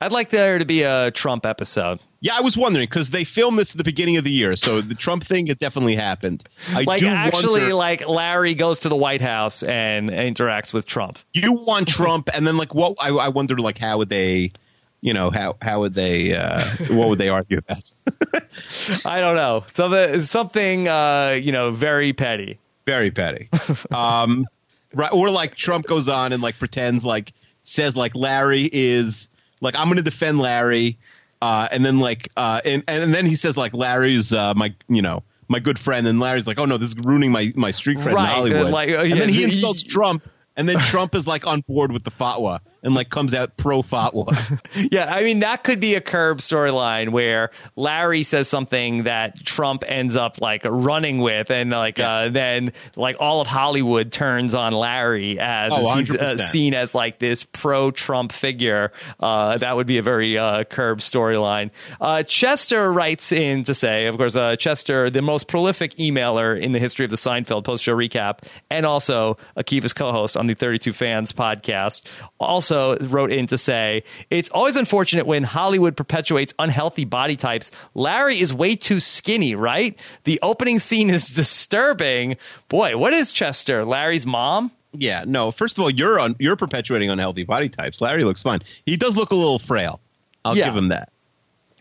[0.00, 2.00] I'd like there to be a Trump episode.
[2.22, 4.80] Yeah, I was wondering because they filmed this at the beginning of the year, so
[4.80, 6.44] the Trump thing it definitely happened.
[6.74, 10.84] I Like do actually, wonder, like Larry goes to the White House and interacts with
[10.86, 11.18] Trump.
[11.32, 12.96] you want Trump, and then like what?
[13.00, 14.52] I, I wonder like how would they,
[15.00, 17.90] you know, how how would they, uh, what would they argue about?
[19.06, 22.58] I don't know something something uh, you know very petty.
[22.86, 23.48] Very petty.
[23.90, 24.46] um,
[24.94, 27.32] right, or like Trump goes on and like pretends like
[27.64, 29.28] says like Larry is
[29.60, 30.98] like I'm going to defend Larry,
[31.42, 35.02] uh, and then like uh, and and then he says like Larry's uh, my you
[35.02, 37.98] know my good friend, and Larry's like oh no this is ruining my my street
[37.98, 40.28] cred Right, in Hollywood, uh, like, uh, and then he the- insults Trump.
[40.56, 43.82] And then Trump is like on board with the fatwa and like comes out pro
[43.82, 44.28] fatwa.
[44.90, 49.84] Yeah, I mean that could be a curb storyline where Larry says something that Trump
[49.86, 54.72] ends up like running with, and like uh, then like all of Hollywood turns on
[54.72, 58.92] Larry as Oh, he's uh, seen as like this pro-Trump figure.
[59.18, 61.70] Uh, that would be a very uh, curb storyline.
[62.00, 66.72] Uh, Chester writes in to say, of course, uh, Chester, the most prolific emailer in
[66.72, 68.38] the history of the Seinfeld post-show recap,
[68.70, 72.02] and also Akiva's co-host on the 32 Fans podcast,
[72.38, 77.70] also wrote in to say, it's always unfortunate when Hollywood perpetuates unhealthy body types.
[77.94, 79.98] Larry is way too skinny, right?
[80.24, 82.36] The opening scene is disturbing.
[82.68, 83.84] Boy, what is Chester?
[83.84, 84.70] Larry's mom?
[84.92, 85.52] yeah, no.
[85.52, 88.00] First of all, you're on you're perpetuating unhealthy body types.
[88.00, 88.60] Larry looks fine.
[88.86, 90.00] He does look a little frail.
[90.44, 90.64] I'll Yeah.
[90.66, 91.10] give him that.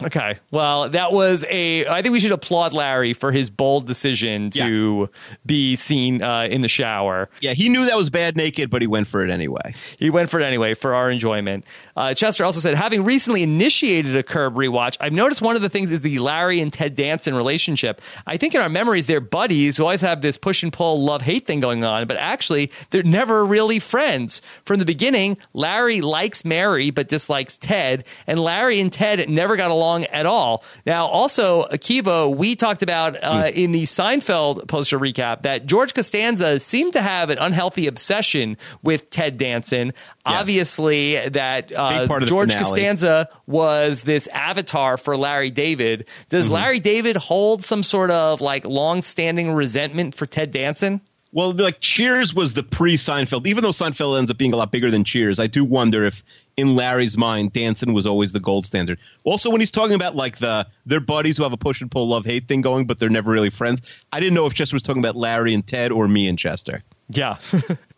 [0.02, 0.38] Okay.
[0.52, 1.86] Well, that was a.
[1.88, 5.10] I think we should applaud Larry for his bold decision to
[5.46, 7.30] be seen uh, in the shower.
[7.42, 9.74] Yeah, he knew that was bad naked, but he went for it anyway.
[9.98, 11.66] He went for it anyway for our enjoyment.
[12.00, 15.68] Uh, Chester also said, having recently initiated a Curb rewatch, I've noticed one of the
[15.68, 18.02] things is the Larry and Ted Danson relationship.
[18.26, 21.22] I think in our memories, they're buddies who always have this push and pull love
[21.22, 24.42] hate thing going on, but actually, they're never really friends.
[24.64, 29.70] From the beginning, Larry likes Mary but dislikes Ted, and Larry and Ted never got
[29.70, 30.64] along at all.
[30.86, 36.60] Now, also, Akiva, we talked about uh, in the Seinfeld poster recap that George Costanza
[36.60, 39.92] seemed to have an unhealthy obsession with Ted Danson.
[40.34, 42.56] Obviously, that uh, part of the George.
[42.56, 46.08] Costanza was this avatar for Larry David.
[46.30, 46.54] Does Mm-hmm.
[46.54, 51.02] Larry David hold some sort of like long-standing resentment for Ted Danson?
[51.32, 53.46] Well, like Cheers was the pre Seinfeld.
[53.46, 56.24] Even though Seinfeld ends up being a lot bigger than Cheers, I do wonder if
[56.58, 58.98] in Larry's mind, Danson was always the gold standard.
[59.24, 62.08] Also, when he's talking about like the their buddies who have a push and pull
[62.08, 63.82] love hate thing going, but they're never really friends.
[64.12, 66.84] I didn't know if Chester was talking about Larry and Ted or me and Chester.
[67.10, 67.38] Yeah.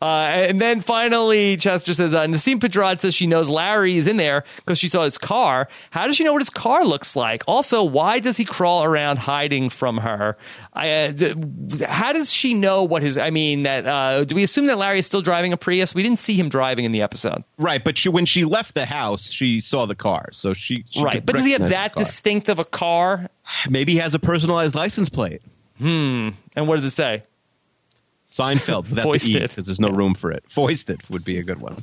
[0.00, 4.16] Uh, and then finally, Chester says, uh, Nasim Pedrad says she knows Larry is in
[4.16, 5.68] there because she saw his car.
[5.90, 7.42] How does she know what his car looks like?
[7.46, 10.36] Also, why does he crawl around hiding from her?
[10.72, 11.34] I, uh, d-
[11.84, 13.18] how does she know what his?
[13.18, 15.94] I mean, that uh, do we assume that Larry is still driving a Prius?
[15.94, 18.86] We didn't see him driving in the episode, Right, but she, when she left the
[18.86, 21.24] house, she saw the car, so she, she right?
[21.24, 21.94] But does he have that
[22.48, 23.28] of a car?
[23.68, 25.42] Maybe he has a personalized license plate.
[25.78, 26.30] Hmm.
[26.54, 27.24] And what does it say?
[28.30, 30.44] Seinfeld without the E because there's no room for it.
[30.48, 31.82] Foisted would be a good one.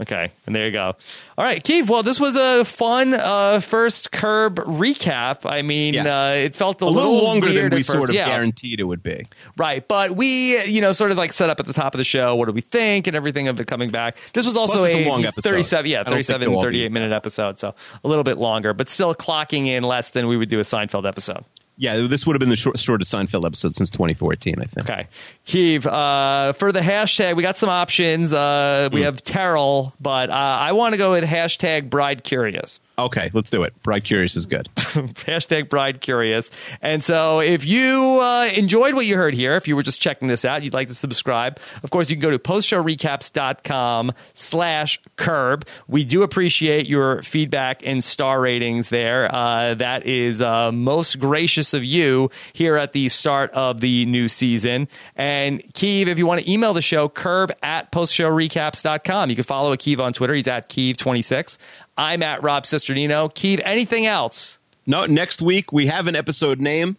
[0.00, 0.94] Okay, and there you go.
[1.36, 1.88] All right, Keeve.
[1.90, 5.50] Well, this was a fun uh, first Curb recap.
[5.50, 6.06] I mean, Yes.
[6.06, 8.26] uh, it felt a, A little longer weird than we sort of yeah.
[8.26, 9.26] guaranteed it would be.
[9.56, 12.04] Right, but we, you know, sort of like set up at the top of the
[12.04, 12.34] show.
[12.36, 14.16] What do we think and everything of it coming back?
[14.32, 15.50] This was also a a, long episode.
[15.50, 17.74] 37, yeah, I 37, it'll all be 38 minute episode, so
[18.04, 21.06] a little bit longer, but still clocking in less than we would do a Seinfeld
[21.06, 21.44] episode.
[21.80, 24.90] Yeah, this would have been the short, shortest Seinfeld episode since 2014, I think.
[24.90, 25.06] Okay.
[25.46, 28.32] Keeve, uh, for the hashtag, we got some options.
[28.32, 32.80] Uh, we have Terrell, but uh, I want to go with hashtag bride curious.
[32.98, 33.80] Okay, let's do it.
[33.82, 34.68] Bride Curious is good.
[34.76, 36.50] hashtag bride curious.
[36.82, 40.28] And so if you uh, enjoyed what you heard here, if you were just checking
[40.28, 45.66] this out, you'd like to subscribe, of course, you can go to postshowrecaps.com slash curb.
[45.86, 49.32] We do appreciate your feedback and star ratings there.
[49.32, 54.28] Uh, that is uh, most gracious of you here at the start of the new
[54.28, 54.88] season.
[55.14, 59.30] And Keeve, if you want to email the show, curb at postshowrecaps.com.
[59.30, 60.34] You can follow Keeve on Twitter.
[60.34, 61.58] He's at Keeve26.
[61.98, 63.32] I'm at Rob Cesternino.
[63.34, 64.58] Keeve, anything else?
[64.86, 66.96] No, next week we have an episode name.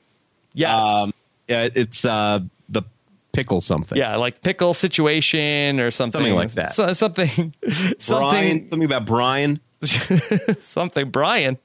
[0.53, 0.83] Yes.
[0.83, 1.13] Um,
[1.47, 2.83] yeah, it's uh, the
[3.31, 3.97] pickle something.
[3.97, 6.73] yeah, like pickle situation or something, Something like that.
[6.75, 7.53] So- something,
[8.07, 9.59] Brian, something, about Brian.
[10.61, 11.09] something.
[11.09, 11.57] Brian.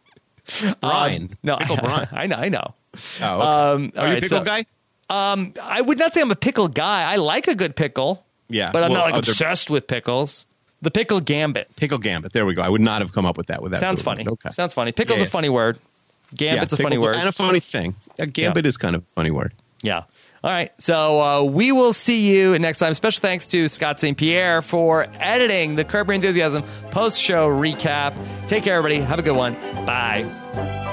[0.80, 1.22] Brian.
[1.22, 2.08] Um, no, pickle I, Brian.
[2.12, 2.36] I know.
[2.36, 2.74] I know.
[3.20, 3.24] Oh, okay.
[3.24, 4.64] Um, Are you right, a pickle so- guy?
[5.10, 7.02] I would not say I'm a pickle guy.
[7.10, 8.24] I like a good pickle.
[8.48, 10.46] Yeah, but I'm well, not like other- obsessed with pickles.
[10.84, 12.32] The pickle gambit Pickle Gambit.
[12.32, 12.62] There we go.
[12.62, 13.78] I would not have come up with that without.
[13.78, 13.80] It.
[13.80, 14.26] Sounds funny.
[14.28, 14.50] Okay.
[14.50, 14.92] Sounds funny.
[14.92, 15.24] Pickle's Yeah.
[15.24, 15.78] a funny word.
[16.34, 17.16] Gambit's yeah, a funny word.
[17.16, 17.94] and a funny thing.
[18.18, 18.68] Yeah, Gambit Yeah.
[18.68, 19.52] is kind of a funny word.
[19.82, 20.02] Yeah.
[20.42, 20.70] All right.
[20.78, 22.92] So uh, we will see you next time.
[22.94, 24.16] Special thanks to Scott St.
[24.16, 28.14] Pierre for editing the Curb Your Enthusiasm post show recap.
[28.48, 29.00] Take care, everybody.
[29.00, 29.54] Have a good one.
[29.86, 30.83] Bye.